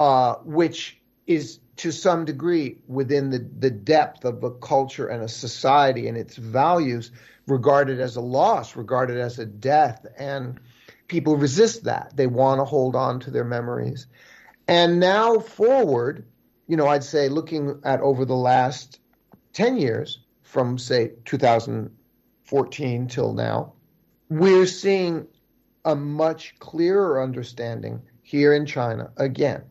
[0.00, 5.28] uh, which is to some degree within the, the depth of a culture and a
[5.28, 7.10] society and its values
[7.48, 10.06] regarded as a loss, regarded as a death.
[10.16, 10.60] And
[11.08, 12.12] people resist that.
[12.14, 14.06] They want to hold on to their memories.
[14.68, 16.24] And now forward,
[16.68, 19.00] you know, I'd say looking at over the last
[19.52, 23.72] 10 years, from say 2014 till now,
[24.28, 25.26] we're seeing
[25.84, 29.64] a much clearer understanding here in China, again,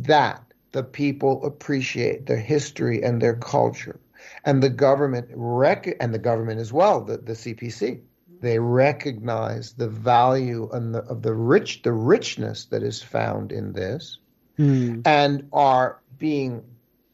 [0.00, 4.00] that the people appreciate their history and their culture
[4.44, 8.00] and the government rec- and the government as well, the, the CPC,
[8.40, 13.72] they recognize the value and the, of the rich, the richness that is found in
[13.72, 14.18] this,
[14.58, 15.00] mm.
[15.06, 16.62] and are being,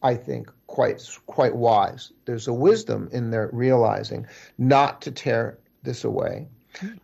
[0.03, 2.12] I think, quite quite wise.
[2.25, 6.49] There's a wisdom in their realizing not to tear this away,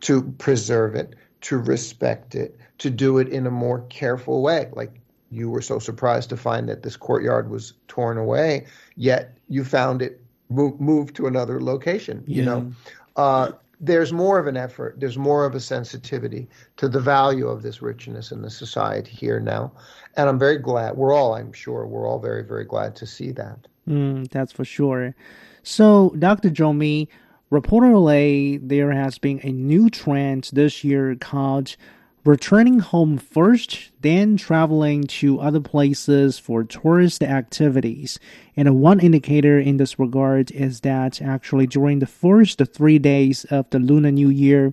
[0.01, 4.71] to preserve it, to respect it, to do it in a more careful way.
[4.73, 9.65] Like you were so surprised to find that this courtyard was torn away, yet you
[9.65, 12.23] found it move, moved to another location.
[12.27, 12.73] You know,
[13.17, 14.99] uh, there's more of an effort.
[14.99, 19.41] There's more of a sensitivity to the value of this richness in the society here
[19.41, 19.73] now,
[20.17, 20.97] and I'm very glad.
[20.97, 23.59] We're all, I'm sure, we're all very, very glad to see that.
[23.89, 25.15] Mm, that's for sure.
[25.63, 26.51] So, Dr.
[26.51, 27.09] Zhou Mi,
[27.51, 31.77] reportedly, there has been a new trend this year called
[32.25, 38.19] returning home first, then traveling to other places for tourist activities.
[38.57, 43.69] And one indicator in this regard is that actually during the first three days of
[43.71, 44.73] the Lunar New Year,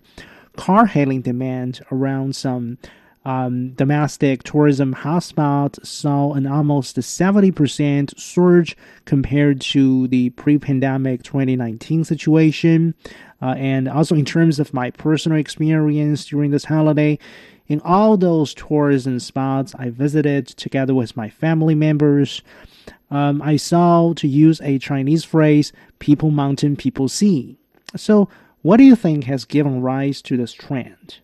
[0.56, 2.78] car hailing demand around some
[3.24, 12.04] um, domestic tourism hotspot saw an almost 70% surge compared to the pre pandemic 2019
[12.04, 12.96] situation.
[13.42, 17.18] Uh, and also, in terms of my personal experience during this holiday,
[17.68, 22.42] in all those tourism spots I visited together with my family members,
[23.10, 27.58] um, I saw, to use a Chinese phrase, people mountain, people sea.
[27.96, 28.30] So,
[28.62, 31.20] what do you think has given rise to this trend?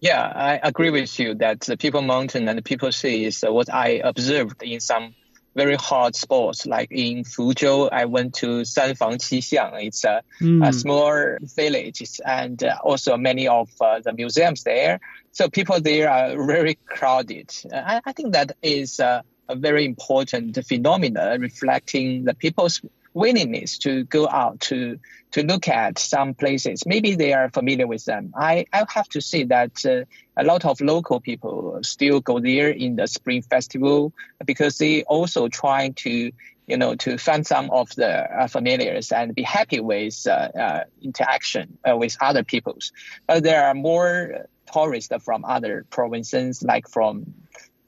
[0.00, 3.72] Yeah, I agree with you that the People Mountain and the People Sea is what
[3.72, 5.14] I observed in some
[5.54, 6.66] very hot spots.
[6.66, 9.82] Like in Fuzhou, I went to Sanfang Qixiang.
[9.86, 10.68] It's a, Mm.
[10.68, 15.00] a small village and uh, also many of uh, the museums there.
[15.32, 17.50] So people there are very crowded.
[17.72, 22.82] I, I think that is uh, a very important phenomena reflecting the people's
[23.16, 24.98] willingness to go out to
[25.32, 26.84] to look at some places.
[26.86, 28.32] Maybe they are familiar with them.
[28.36, 30.04] I, I have to say that uh,
[30.36, 34.12] a lot of local people still go there in the Spring Festival
[34.44, 36.30] because they also trying to
[36.66, 40.84] you know to find some of the uh, familiars and be happy with uh, uh,
[41.00, 42.92] interaction uh, with other peoples.
[43.26, 47.34] But there are more tourists from other provinces, like from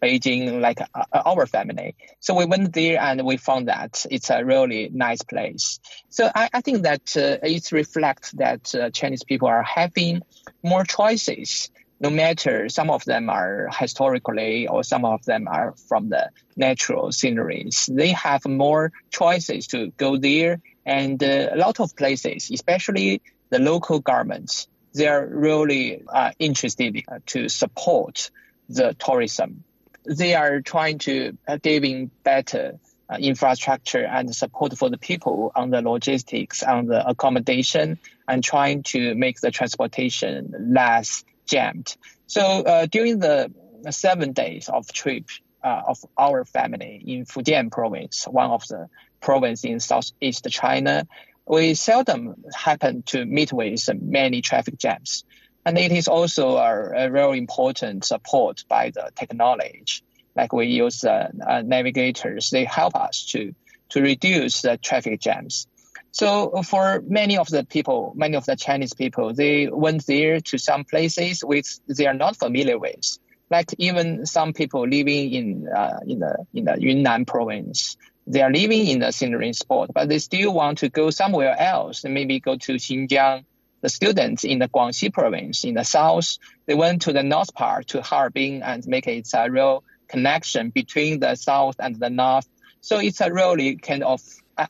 [0.02, 1.96] Beijing, like uh, our family.
[2.20, 5.80] So we went there and we found that it's a really nice place.
[6.08, 10.22] So I, I think that uh, it reflects that uh, Chinese people are having
[10.62, 11.70] more choices.
[12.00, 17.10] No matter some of them are historically or some of them are from the natural
[17.10, 20.60] sceneries, they have more choices to go there.
[20.86, 27.02] And uh, a lot of places, especially the local governments, they are really uh, interested
[27.08, 28.30] uh, to support
[28.68, 29.64] the tourism
[30.08, 32.78] they are trying to uh, giving better
[33.10, 38.82] uh, infrastructure and support for the people on the logistics, on the accommodation, and trying
[38.82, 41.96] to make the transportation less jammed.
[42.26, 43.50] So uh, during the
[43.90, 45.24] seven days of trip
[45.64, 48.88] uh, of our family in Fujian province, one of the
[49.20, 51.06] province in southeast China,
[51.46, 55.24] we seldom happen to meet with many traffic jams.
[55.68, 60.02] And it is also a, a very important support by the technology.
[60.34, 63.54] Like we use uh, uh, navigators, they help us to,
[63.90, 65.66] to reduce the traffic jams.
[66.10, 70.56] So for many of the people, many of the Chinese people, they went there to
[70.56, 73.18] some places which they are not familiar with.
[73.50, 78.50] Like even some people living in uh, in the in the Yunnan province, they are
[78.50, 82.04] living in the scenery spot, but they still want to go somewhere else.
[82.04, 83.44] Maybe go to Xinjiang.
[83.80, 87.88] The students in the Guangxi province in the south, they went to the north part
[87.88, 92.48] to Harbin and make it a real connection between the south and the north.
[92.80, 94.20] So it's a really kind of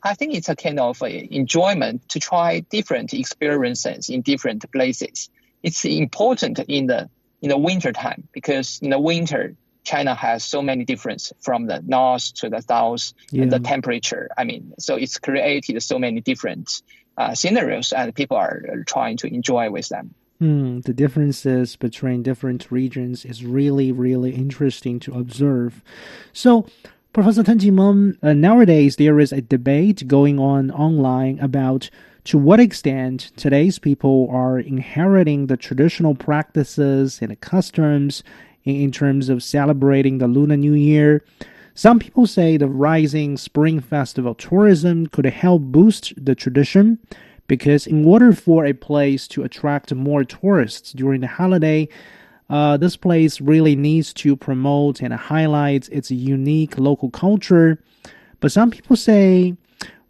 [0.03, 5.29] I think it's a kind of enjoyment to try different experiences in different places.
[5.63, 7.09] It's important in the
[7.41, 11.81] in the winter time because in the winter China has so many difference from the
[11.87, 13.43] north to the south Yeah.
[13.43, 14.29] and the temperature.
[14.37, 16.83] I mean, so it's created so many different
[17.19, 20.15] uh, scenarios and people are trying to enjoy with them.
[20.39, 25.83] Hmm, the differences between different regions is really, really interesting to observe.
[26.31, 26.65] So,
[27.11, 31.89] Professor Teng Jimeng, uh, nowadays there is a debate going on online about
[32.25, 38.23] to what extent today's people are inheriting the traditional practices and customs
[38.63, 41.21] in, in terms of celebrating the Lunar New Year.
[41.79, 46.99] Some people say the rising Spring Festival tourism could help boost the tradition
[47.47, 51.87] because in order for a place to attract more tourists during the holiday,
[52.49, 57.81] uh, this place really needs to promote and highlight its unique local culture.
[58.41, 59.55] But some people say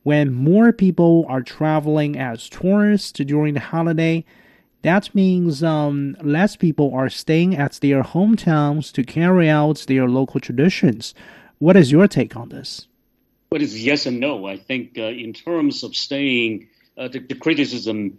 [0.02, 4.26] when more people are traveling as tourists during the holiday,
[4.82, 10.40] that means um, less people are staying at their hometowns to carry out their local
[10.40, 11.14] traditions.
[11.60, 12.88] What is your take on this?
[13.50, 14.46] But it's yes and no.
[14.46, 18.18] I think uh, in terms of staying, uh, the, the criticism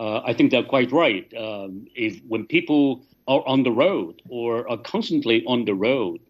[0.00, 1.30] uh, I think they're quite right.
[1.36, 6.20] Um, if when people are on the road or are constantly on the road,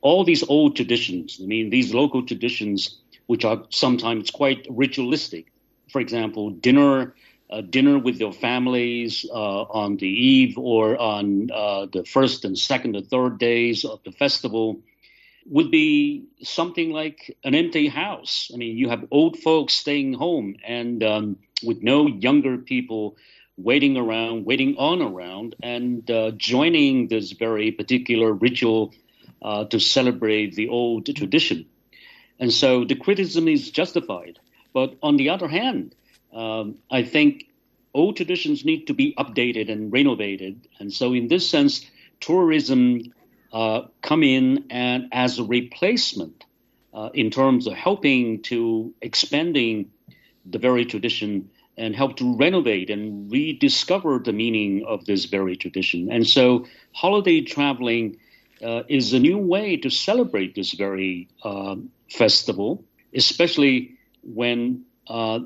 [0.00, 5.46] all these old traditions, I mean, these local traditions, which are sometimes quite ritualistic.
[5.92, 7.14] For example, dinner,
[7.50, 12.58] uh, dinner with your families uh, on the eve or on uh, the first and
[12.58, 14.80] second or third days of the festival
[15.50, 18.50] would be something like an empty house.
[18.54, 23.16] I mean, you have old folks staying home and um, with no younger people
[23.56, 28.94] waiting around, waiting on around, and uh, joining this very particular ritual
[29.42, 31.66] uh, to celebrate the old tradition.
[32.38, 34.38] And so the criticism is justified.
[34.72, 35.96] But on the other hand,
[36.32, 37.46] um, I think
[37.92, 40.68] old traditions need to be updated and renovated.
[40.78, 41.84] And so, in this sense,
[42.20, 43.12] tourism
[43.52, 46.44] uh, come in and as a replacement
[46.94, 49.90] uh, in terms of helping to expanding
[50.46, 56.10] the very tradition and help to renovate and rediscover the meaning of this very tradition.
[56.12, 58.18] And so, holiday traveling
[58.62, 61.76] uh, is a new way to celebrate this very uh,
[62.10, 62.84] festival,
[63.14, 65.40] especially when uh,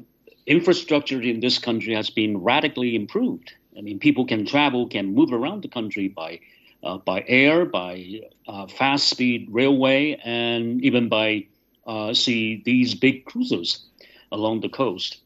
[0.46, 3.52] infrastructure in this country has been radically improved.
[3.76, 6.40] I mean, people can travel, can move around the country by
[6.84, 11.46] uh, by air, by uh, fast speed railway, and even by
[11.86, 13.84] uh, see these big cruisers
[14.30, 15.20] along the coast.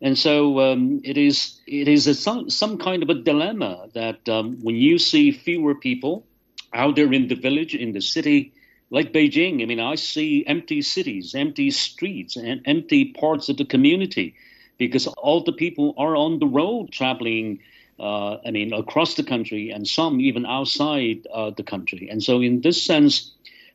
[0.00, 4.28] And so um, it is it is a, some some kind of a dilemma that
[4.28, 6.26] um, when you see fewer people
[6.72, 8.52] out there in the village, in the city,
[8.90, 13.64] like Beijing, I mean, I see empty cities, empty streets, and empty parts of the
[13.64, 14.34] community
[14.76, 17.60] because all the people are on the road traveling.
[18.02, 22.08] Uh, I mean, across the country, and some even outside uh, the country.
[22.10, 23.30] And so, in this sense,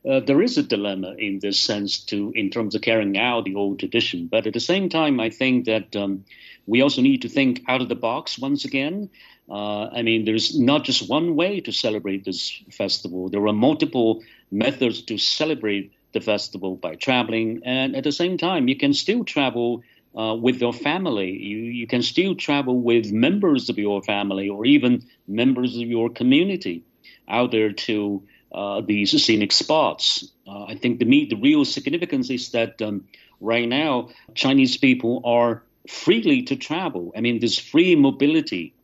[0.06, 3.54] uh, there is a dilemma in this sense to in terms of carrying out the
[3.54, 4.26] old tradition.
[4.26, 6.24] But at the same time, I think that um,
[6.66, 9.08] we also need to think out of the box once again.
[9.50, 13.30] Uh, I mean, there's not just one way to celebrate this festival.
[13.30, 18.68] There are multiple methods to celebrate the festival by traveling, and at the same time,
[18.68, 19.82] you can still travel
[20.16, 21.30] uh, with your family.
[21.30, 26.10] You, you can still travel with members of your family or even members of your
[26.10, 26.84] community
[27.28, 30.30] out there to uh, these scenic spots.
[30.46, 33.04] Uh, I think the, the real significance is that um,
[33.40, 37.12] right now Chinese people are freely to travel.
[37.16, 38.74] I mean, this free mobility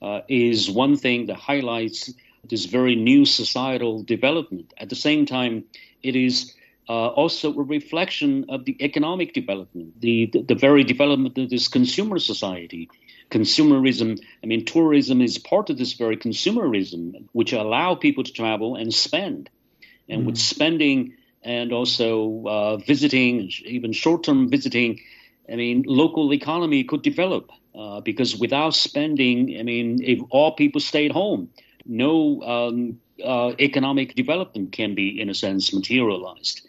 [0.00, 2.12] uh, is one thing that highlights
[2.48, 4.74] this very new societal development.
[4.76, 5.64] At the same time,
[6.02, 6.54] it is
[6.88, 11.68] uh, also a reflection of the economic development, the, the, the very development of this
[11.68, 12.90] consumer society.
[13.30, 18.76] Consumerism, I mean, tourism is part of this very consumerism, which allow people to travel
[18.76, 19.48] and spend.
[20.08, 20.26] And mm.
[20.26, 25.00] with spending and also uh, visiting, even short-term visiting,
[25.50, 30.80] I mean, local economy could develop uh, because without spending, I mean, if all people
[30.80, 31.48] stayed home,
[31.86, 36.66] no um, uh, economic development can be, in a sense, materialized.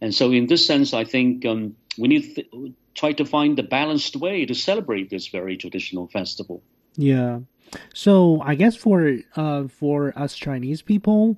[0.00, 3.56] And so, in this sense, I think um, we need to th- try to find
[3.56, 6.62] the balanced way to celebrate this very traditional festival.
[6.96, 7.40] Yeah.
[7.94, 11.36] So I guess for uh, for us Chinese people,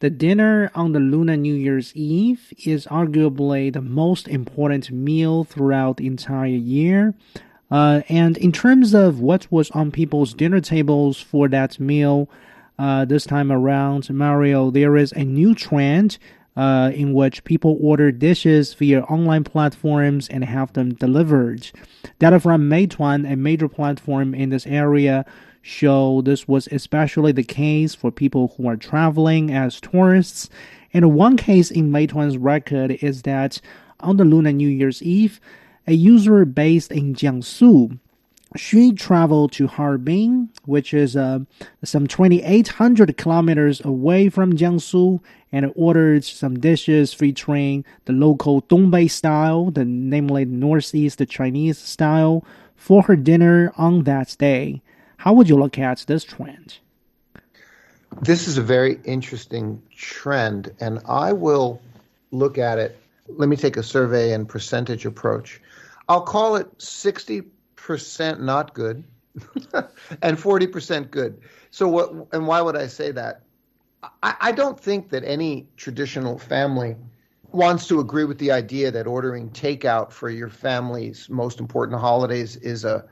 [0.00, 5.96] the dinner on the Lunar New Year's Eve is arguably the most important meal throughout
[5.96, 7.14] the entire year.
[7.70, 12.28] Uh, and in terms of what was on people's dinner tables for that meal,
[12.78, 16.18] uh, this time around, Mario, there is a new trend
[16.56, 21.70] uh, in which people order dishes via online platforms and have them delivered.
[22.18, 25.24] Data from Meituan, a major platform in this area,
[25.62, 30.50] show this was especially the case for people who are traveling as tourists.
[30.92, 33.60] And one case in Meituan's record is that
[34.00, 35.40] on the Lunar New Year's Eve,
[35.86, 37.98] a user based in Jiangsu
[38.56, 41.40] she traveled to Harbin, which is uh,
[41.84, 49.70] some 2,800 kilometers away from Jiangsu, and ordered some dishes featuring the local Dongbei style,
[49.70, 52.44] the namely Northeast Chinese style,
[52.76, 54.82] for her dinner on that day.
[55.18, 56.78] How would you look at this trend?
[58.22, 61.80] This is a very interesting trend, and I will
[62.30, 62.98] look at it.
[63.28, 65.60] Let me take a survey and percentage approach.
[66.08, 67.42] I'll call it 60
[67.82, 69.02] percent not good
[70.22, 71.40] and 40% good.
[71.70, 73.42] So what and why would I say that?
[74.22, 76.96] I, I don't think that any traditional family
[77.50, 82.56] wants to agree with the idea that ordering takeout for your family's most important holidays
[82.56, 83.04] is a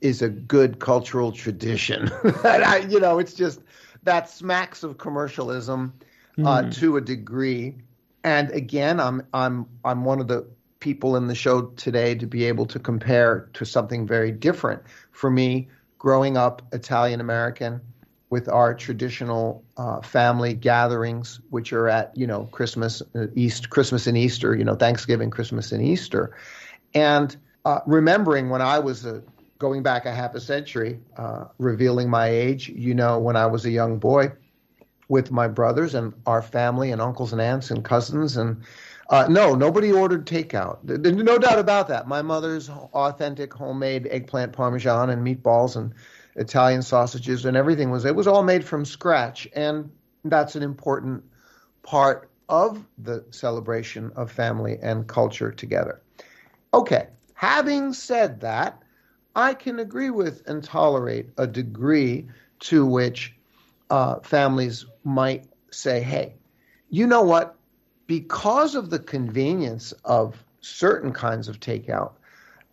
[0.00, 2.10] is a good cultural tradition.
[2.44, 3.60] I, you know, it's just
[4.02, 5.94] that smacks of commercialism
[6.38, 6.74] uh, mm.
[6.74, 7.76] to a degree.
[8.24, 10.46] And again, I'm I'm I'm one of the
[10.80, 14.82] people in the show today to be able to compare to something very different.
[15.12, 15.68] For me,
[15.98, 17.80] growing up Italian American
[18.28, 24.06] with our traditional uh, family gatherings, which are at you know Christmas, uh, East, Christmas
[24.06, 26.36] and Easter, you know Thanksgiving, Christmas and Easter,
[26.94, 29.22] and uh, remembering when I was a,
[29.58, 33.64] going back a half a century, uh, revealing my age, you know, when I was
[33.64, 34.32] a young boy,
[35.08, 38.62] with my brothers and our family and uncles and aunts and cousins and
[39.08, 40.82] uh, no, nobody ordered takeout.
[40.84, 42.08] No doubt about that.
[42.08, 45.94] My mother's authentic homemade eggplant parmesan and meatballs and
[46.34, 49.90] Italian sausages and everything was it was all made from scratch, and
[50.24, 51.24] that's an important
[51.82, 56.00] part of the celebration of family and culture together.
[56.74, 58.82] Okay, having said that,
[59.34, 62.28] I can agree with and tolerate a degree
[62.60, 63.34] to which
[63.88, 66.34] uh, families might say, "Hey,
[66.90, 67.55] you know what?
[68.06, 72.12] Because of the convenience of certain kinds of takeout,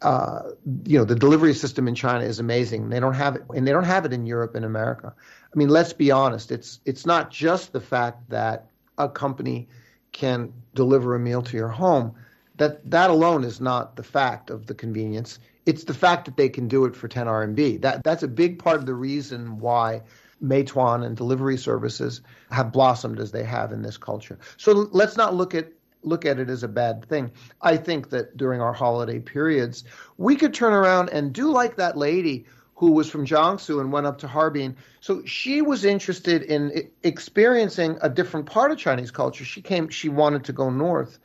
[0.01, 0.51] uh,
[0.86, 2.89] you know, the delivery system in China is amazing.
[2.89, 5.13] They don't have it, and they don't have it in Europe and America.
[5.17, 6.51] I mean, let's be honest.
[6.51, 8.67] It's it's not just the fact that
[8.97, 9.67] a company
[10.11, 12.13] can deliver a meal to your home.
[12.57, 15.39] That that alone is not the fact of the convenience.
[15.65, 17.81] It's the fact that they can do it for 10 RMB.
[17.81, 20.01] That that's a big part of the reason why
[20.44, 22.22] Meituan and delivery services
[22.52, 24.38] have blossomed as they have in this culture.
[24.58, 25.72] So let's not look at
[26.06, 27.32] look at it as a bad thing.
[27.62, 29.86] I think that during our holiday periods,
[30.18, 34.06] we could turn around and do like that lady who was from Jiangsu and went
[34.06, 34.76] up to Harbin.
[35.00, 39.46] So she was interested in experiencing a different part of Chinese culture.
[39.46, 41.20] She came she wanted to go north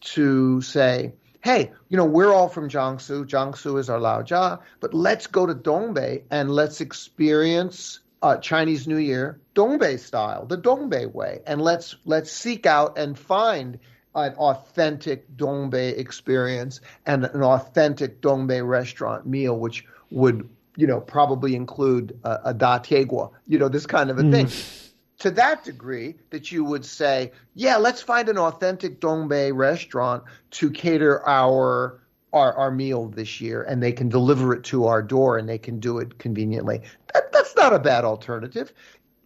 [0.00, 1.12] to say,
[1.42, 3.26] hey, you know, we're all from Jiangsu.
[3.26, 8.98] Jiangsu is our Laojia, but let's go to Dongbei and let's experience uh, Chinese New
[8.98, 13.78] Year Dongbei style, the Dongbei way, and let's let's seek out and find
[14.14, 21.54] an authentic Dongbei experience and an authentic Dongbei restaurant meal, which would you know probably
[21.54, 24.30] include a, a da tiegua, you know this kind of a mm.
[24.30, 24.78] thing.
[25.18, 30.68] To that degree, that you would say, yeah, let's find an authentic Dongbei restaurant to
[30.68, 32.01] cater our
[32.32, 35.58] our, our meal this year and they can deliver it to our door and they
[35.58, 36.80] can do it conveniently.
[37.12, 38.72] That, that's not a bad alternative.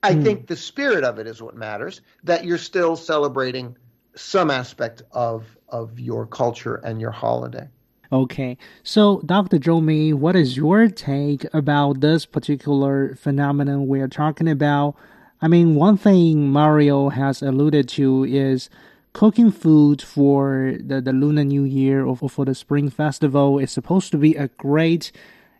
[0.02, 0.22] I mm.
[0.22, 3.76] think the spirit of it is what matters, that you're still celebrating
[4.14, 7.68] some aspect of, of your culture and your holiday.
[8.12, 9.58] Okay, so Dr.
[9.58, 14.94] Zhou Mi, what is your take about this particular phenomenon we're talking about?
[15.42, 18.70] I mean, one thing Mario has alluded to is
[19.16, 24.10] cooking food for the, the Lunar New Year or for the Spring Festival is supposed
[24.10, 25.10] to be a great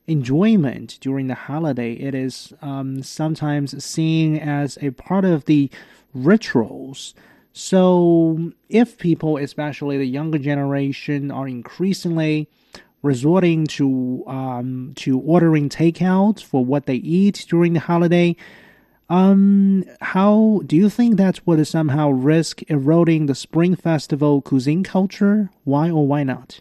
[0.06, 1.94] enjoyment during the holiday.
[1.94, 5.70] It is um, sometimes seen as a part of the
[6.12, 7.14] rituals.
[7.54, 12.50] So, if people, especially the younger generation, are increasingly
[13.02, 18.36] resorting to um, to ordering takeout for what they eat during the holiday,
[19.08, 25.50] um, how do you think that would somehow risk eroding the Spring Festival cuisine culture?
[25.64, 26.60] Why or why not?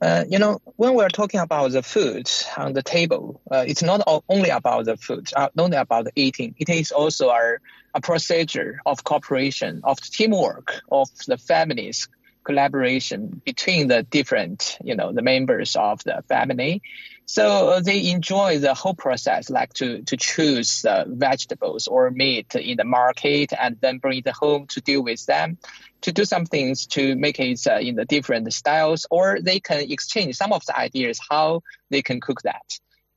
[0.00, 4.02] Uh, you know, when we're talking about the food on the table, uh, it's not
[4.28, 6.54] only about the food, uh, not only about eating.
[6.58, 7.56] It is also a,
[7.94, 12.08] a procedure of cooperation, of teamwork, of the families
[12.46, 16.80] collaboration between the different, you know, the members of the family.
[17.26, 22.54] So uh, they enjoy the whole process, like to, to choose uh, vegetables or meat
[22.54, 25.58] in the market and then bring it home to deal with them,
[26.02, 29.90] to do some things to make it uh, in the different styles, or they can
[29.90, 32.62] exchange some of the ideas how they can cook that.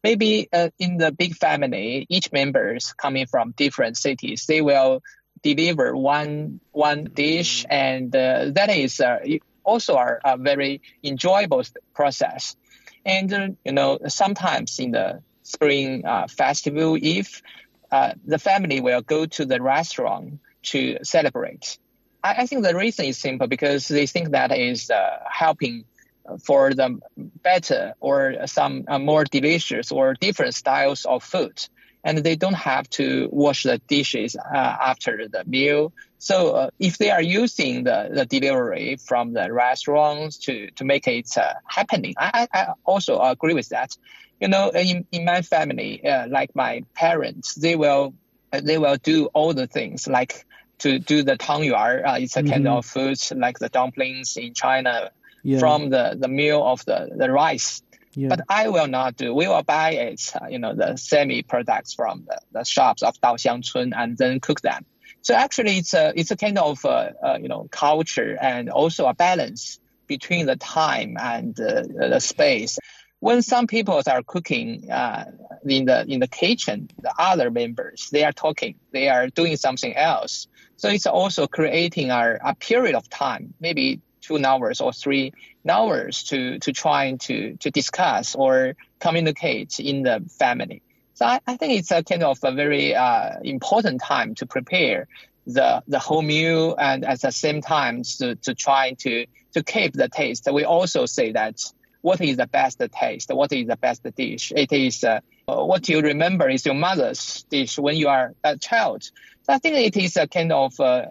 [0.04, 5.04] Maybe uh, in the big family, each members coming from different cities, they will
[5.44, 9.20] deliver one one dish, and uh, that is uh,
[9.64, 12.56] also a, a, very enjoyable process.
[13.06, 17.42] And uh, you know, sometimes in the spring uh, festival, if
[17.92, 21.78] uh, the family will go to the restaurant to celebrate,
[22.24, 25.86] I, I, think the reason is simple because they think that is uh, helping
[26.44, 31.68] for them better or some more delicious or different styles of food
[32.04, 35.92] and they don't have to wash the dishes uh, after the meal.
[36.18, 41.08] So uh, if they are using the, the delivery from the restaurants to, to make
[41.08, 43.98] it uh, happening, I, I also agree with that.
[44.40, 48.14] You know, in, in my family, uh, like my parents, they will
[48.52, 50.46] they will do all the things like
[50.80, 52.08] to do the tangyuan.
[52.08, 52.52] Uh, it's a mm-hmm.
[52.52, 55.12] kind of food like the dumplings in China
[55.44, 55.60] yeah.
[55.60, 57.82] from the, the meal of the, the rice
[58.14, 58.30] yeah.
[58.30, 59.34] But I will not do.
[59.34, 63.94] We will buy it, you know, the semi products from the, the shops of Daoxiangcun
[63.96, 64.86] and then cook them.
[65.22, 66.84] So actually, it's a it's a kind of
[67.42, 72.80] you know culture and also a balance between the time and the space.
[73.20, 75.26] when some people are cooking uh,
[75.66, 79.94] in the in the kitchen, the other members they are talking, they are doing something
[79.96, 80.48] else.
[80.78, 85.34] So it's also creating a, a period of time, maybe two hours or three
[85.68, 90.82] hours to to trying to to discuss or communicate in the family.
[91.14, 95.08] So I, I think it's a kind of a very uh, important time to prepare
[95.46, 99.94] the the whole meal and at the same time to, to try to to keep
[99.94, 100.48] the taste.
[100.52, 101.60] We also say that
[102.02, 104.54] what is the best taste, what is the best dish.
[104.56, 109.04] It is uh, what you remember is your mother's dish when you are a child.
[109.04, 111.08] So I think it is a kind of uh,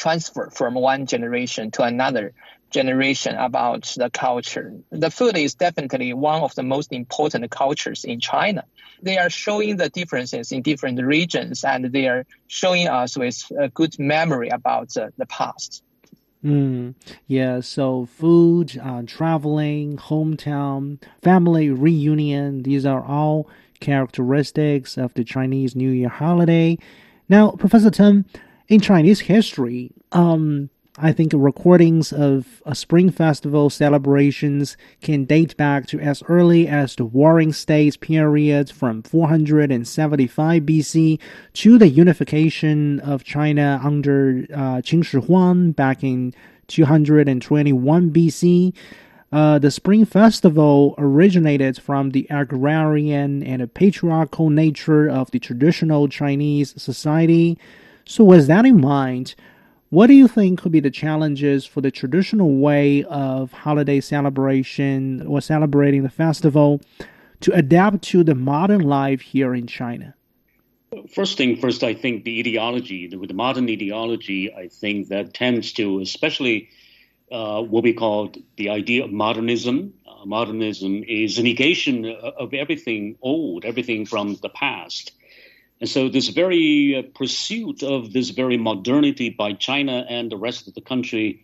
[0.00, 2.32] transfer from one generation to another
[2.70, 4.72] generation about the culture.
[4.90, 8.64] The food is definitely one of the most important cultures in China.
[9.02, 13.68] They are showing the differences in different regions and they are showing us with a
[13.68, 15.82] good memory about the, the past.
[16.42, 16.94] Mm,
[17.26, 25.76] yeah, so food, uh, traveling, hometown, family reunion, these are all characteristics of the Chinese
[25.76, 26.78] New Year holiday.
[27.28, 28.24] Now, Professor Teng,
[28.70, 35.86] in Chinese history, um, I think recordings of a Spring Festival celebrations can date back
[35.88, 41.18] to as early as the Warring States period from 475 BC
[41.54, 46.32] to the unification of China under uh, Qin Shi Huang back in
[46.68, 48.72] 221 BC.
[49.32, 56.80] Uh, the Spring Festival originated from the agrarian and patriarchal nature of the traditional Chinese
[56.80, 57.58] society.
[58.04, 59.34] So, with that in mind,
[59.90, 65.26] what do you think could be the challenges for the traditional way of holiday celebration
[65.26, 66.80] or celebrating the festival
[67.40, 70.14] to adapt to the modern life here in China?
[71.12, 75.72] First thing first, I think the ideology, the, the modern ideology, I think that tends
[75.74, 76.68] to, especially
[77.30, 79.94] uh, what we call the idea of modernism.
[80.06, 85.12] Uh, modernism is a negation of everything old, everything from the past.
[85.80, 90.68] And so, this very uh, pursuit of this very modernity by China and the rest
[90.68, 91.42] of the country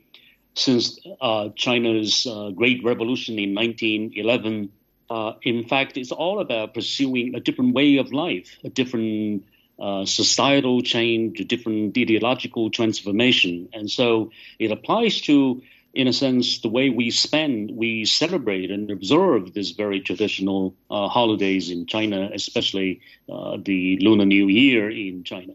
[0.55, 4.71] since uh, China's uh, Great Revolution in 1911,
[5.09, 9.45] uh, in fact, it's all about pursuing a different way of life, a different
[9.79, 13.69] uh, societal change, a different ideological transformation.
[13.73, 15.63] And so, it applies to
[15.97, 21.09] in a sense, the way we spend, we celebrate and observe these very traditional uh,
[21.09, 23.01] holidays in China, especially
[23.33, 25.55] uh, the Lunar New Year in China.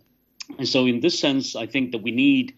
[0.58, 2.56] And so, in this sense, I think that we need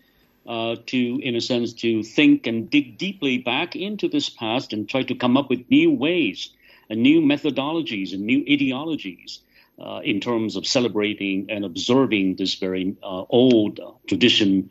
[0.47, 4.87] uh, to, in a sense, to think and dig deeply back into this past and
[4.87, 6.51] try to come up with new ways
[6.89, 9.39] and new methodologies and new ideologies.
[9.79, 14.69] Uh, in terms of celebrating and observing this very uh, old tradition.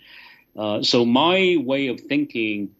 [0.57, 2.71] Uh, so, my way of thinking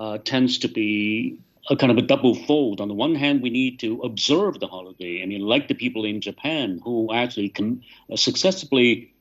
[0.00, 1.38] uh, tends to be
[1.68, 2.80] a kind of a double fold.
[2.80, 5.22] On the one hand, we need to observe the holiday.
[5.22, 9.12] I mean, like the people in Japan who actually can uh, successfully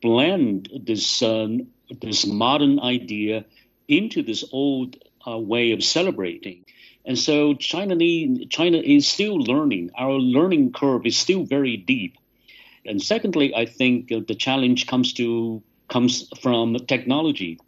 [0.00, 1.48] blend this uh,
[2.00, 3.44] this modern idea
[3.86, 4.96] into this old
[5.28, 6.64] uh, way of celebrating.
[7.04, 9.90] And so China need, China is still learning.
[9.98, 12.16] Our learning curve is still very deep.
[12.86, 17.58] And secondly, I think uh, the challenge comes to comes from technology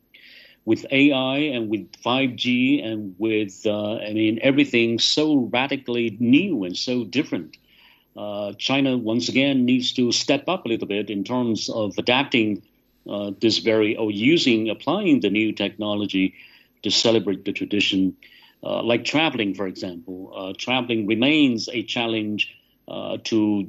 [0.65, 6.77] with AI and with 5G and with, uh, I mean, everything so radically new and
[6.77, 7.57] so different.
[8.17, 12.63] Uh, China, once again, needs to step up a little bit in terms of adapting
[13.09, 16.35] uh, this very, or using, applying the new technology
[16.83, 18.17] to celebrate the tradition.
[18.63, 20.33] Uh, like traveling, for example.
[20.35, 22.49] Uh, traveling remains a challenge
[22.89, 23.67] uh, to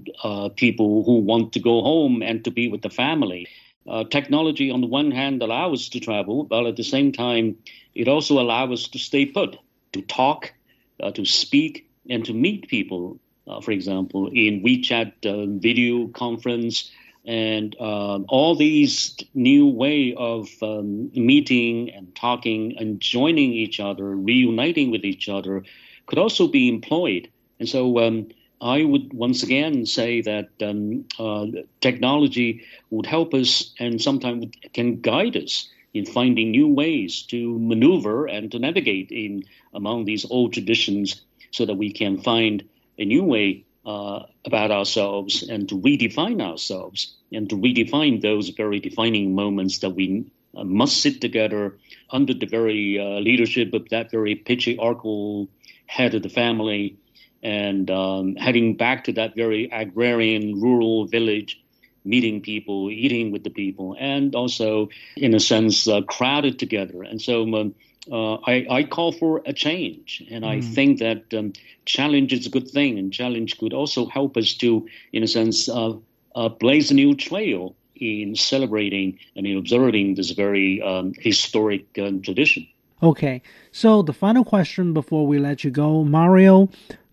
[0.56, 3.48] people who want to go home and to be with the family.
[3.88, 7.58] Uh, technology, on the one hand, allows us to travel, but at the same time,
[7.94, 9.58] it also allows us to stay put,
[9.94, 10.54] to talk,
[11.02, 13.20] uh, to speak, and to meet people.
[13.48, 16.92] Uh, for example, in WeChat uh, video conference,
[17.26, 24.16] and um, all these new way of um, meeting and talking and joining each other,
[24.16, 25.64] reuniting with each other,
[26.08, 27.30] could also be employed.
[27.60, 28.00] And so.
[28.00, 28.28] Um,
[28.62, 31.48] I would once again say that um, uh,
[31.82, 38.28] technology would help us and sometimes can guide us in finding new ways to maneuver
[38.28, 39.44] and to navigate in
[39.74, 42.64] among these old traditions so that we can find
[42.98, 48.80] a new way uh, about ourselves and to redefine ourselves and to redefine those very
[48.80, 50.26] defining moments that we
[50.56, 51.78] uh, must sit together
[52.10, 55.48] under the very uh, leadership of that very patriarchal
[55.88, 56.98] head of the family
[57.44, 61.62] and um, heading back to that very agrarian rural village
[62.04, 67.22] meeting people eating with the people and also in a sense uh, crowded together and
[67.22, 67.74] so um,
[68.12, 70.48] uh, I, I, call for a change, and mm.
[70.48, 71.54] I think that um,
[71.86, 75.68] challenge is a good thing, and challenge could also help us to, in a sense,
[75.68, 75.94] uh,
[76.36, 82.22] uh, blaze a new trail in celebrating and in observing this very um, historic um,
[82.22, 82.68] tradition.
[83.02, 86.70] Okay, so the final question before we let you go, Mario.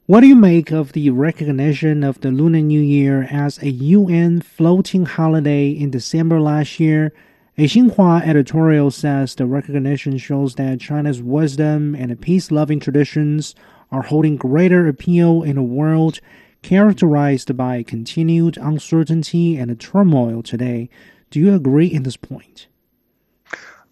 [0.06, 4.40] What do you make of the recognition of the Lunar New Year as a UN
[4.40, 7.12] floating holiday in December last year?
[7.56, 13.54] A Xinhua editorial says the recognition shows that China's wisdom and peace loving traditions
[13.92, 16.18] are holding greater appeal in a world
[16.62, 20.90] characterized by continued uncertainty and turmoil today.
[21.30, 22.66] Do you agree in this point?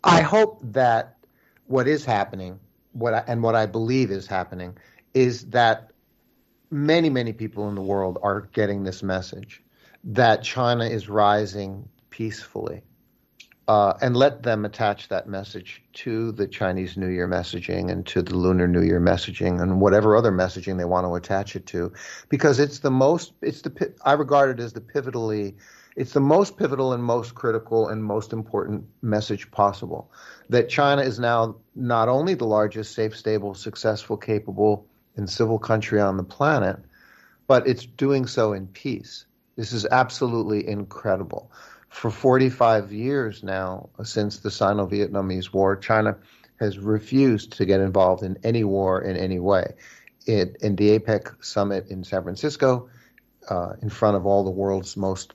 [0.02, 1.18] I hope that
[1.68, 2.58] what is happening,
[2.94, 4.76] what I, and what I believe is happening,
[5.14, 5.89] is that
[6.70, 9.62] many, many people in the world are getting this message
[10.04, 12.82] that China is rising peacefully.
[13.68, 18.20] Uh, and let them attach that message to the Chinese New Year messaging and to
[18.20, 21.92] the Lunar New Year messaging and whatever other messaging they want to attach it to,
[22.28, 25.54] because it's the most, it's the, I regard it as the pivotally,
[25.94, 30.10] it's the most pivotal and most critical and most important message possible.
[30.48, 34.88] That China is now not only the largest, safe, stable, successful, capable,
[35.26, 36.78] civil country on the planet,
[37.46, 39.26] but it's doing so in peace.
[39.56, 41.50] This is absolutely incredible
[41.90, 46.16] for 45 years now, since the Sino Vietnamese War, China
[46.60, 49.74] has refused to get involved in any war in any way.
[50.26, 52.88] It, in the APEC summit in San Francisco,
[53.48, 55.34] uh, in front of all the world's most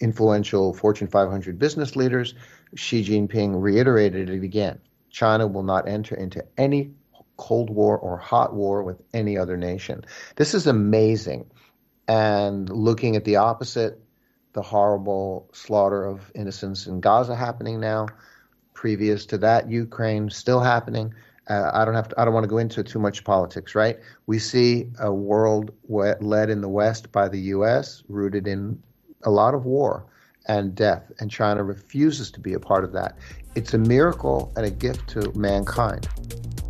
[0.00, 2.34] influential Fortune 500 business leaders,
[2.74, 4.80] Xi Jinping reiterated it again.
[5.10, 6.92] China will not enter into any
[7.38, 10.04] Cold War or hot war with any other nation.
[10.36, 11.50] This is amazing.
[12.06, 14.00] And looking at the opposite,
[14.52, 18.08] the horrible slaughter of innocents in Gaza happening now.
[18.74, 21.14] Previous to that, Ukraine still happening.
[21.48, 23.98] Uh, I don't have to, I don't want to go into too much politics, right?
[24.26, 28.82] We see a world led in the West by the U.S., rooted in
[29.22, 30.06] a lot of war
[30.48, 33.16] and death, and China refuses to be a part of that.
[33.54, 36.08] It's a miracle and a gift to mankind.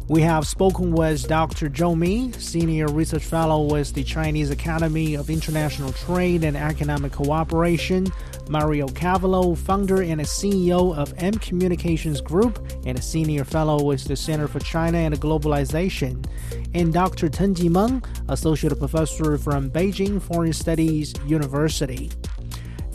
[0.09, 1.69] We have spoken with Dr.
[1.69, 8.07] Zhou Mi, Senior Research Fellow with the Chinese Academy of International Trade and Economic Cooperation,
[8.49, 14.17] Mario Cavolo, founder and CEO of M Communications Group, and a Senior Fellow with the
[14.17, 16.25] Center for China and Globalization,
[16.73, 17.29] and Dr.
[17.29, 22.11] Teng Jimeng, Associate Professor from Beijing Foreign Studies University.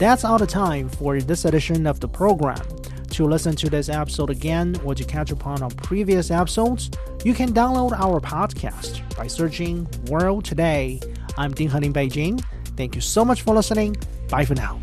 [0.04, 2.60] That's all the time for this edition of the program.
[3.12, 6.92] To listen to this episode again or to catch up on our previous episodes,
[7.24, 11.00] you can download our podcast by searching World Today.
[11.38, 12.44] I'm Ding Heng in Beijing.
[12.76, 13.96] Thank you so much for listening.
[14.28, 14.82] Bye for now.